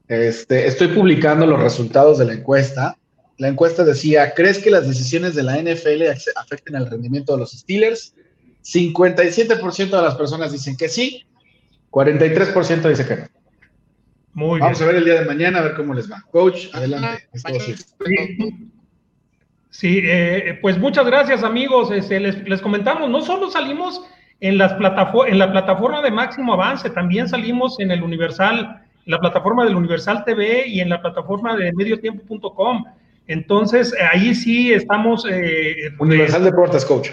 [0.07, 2.97] Este, estoy publicando los resultados de la encuesta
[3.38, 6.03] la encuesta decía, ¿crees que las decisiones de la NFL
[6.35, 8.15] afecten el rendimiento de los Steelers?
[8.63, 11.25] 57% de las personas dicen que sí,
[11.91, 13.27] 43% dice que no.
[14.33, 16.23] Muy Vamos a ver el día de mañana, a ver cómo les va.
[16.29, 17.27] Coach, adelante.
[19.71, 21.91] Sí, eh, pues muchas gracias amigos.
[21.91, 24.01] Este, les, comentamos, no solo salimos
[24.39, 24.73] en, las
[25.27, 30.23] en la plataforma de máximo avance, también salimos en el Universal, la plataforma del Universal
[30.25, 32.85] TV y en la plataforma de mediotiempo.com.
[33.28, 35.25] Entonces, ahí sí estamos...
[35.30, 37.09] Eh, Universal Deportes, coach.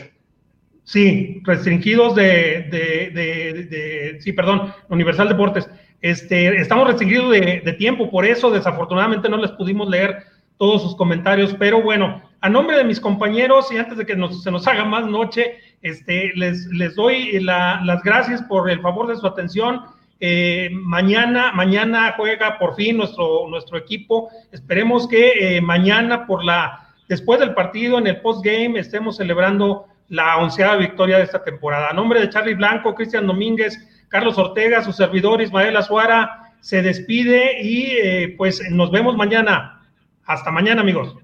[0.85, 5.69] Sí, restringidos de, de, sí, perdón, Universal Deportes.
[6.03, 10.25] Este, estamos restringidos de, tiempo, por eso desafortunadamente no les pudimos leer
[10.59, 14.51] todos sus comentarios, pero bueno, a nombre de mis compañeros y antes de que se
[14.51, 19.27] nos haga más noche, este, les, les doy las gracias por el favor de su
[19.27, 19.81] atención.
[20.27, 24.31] Eh, mañana, mañana juega por fin nuestro, nuestro equipo.
[24.53, 30.39] Esperemos que eh, mañana por la, después del partido en el postgame estemos celebrando la
[30.39, 31.91] onceava victoria de esta temporada.
[31.91, 33.77] A nombre de Charlie Blanco, Cristian Domínguez,
[34.09, 39.87] Carlos Ortega, su servidor Ismael Azuara, se despide y eh, pues nos vemos mañana.
[40.25, 41.15] Hasta mañana, amigos.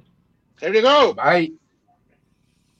[0.60, 1.14] Here we go.
[1.14, 1.59] Bye.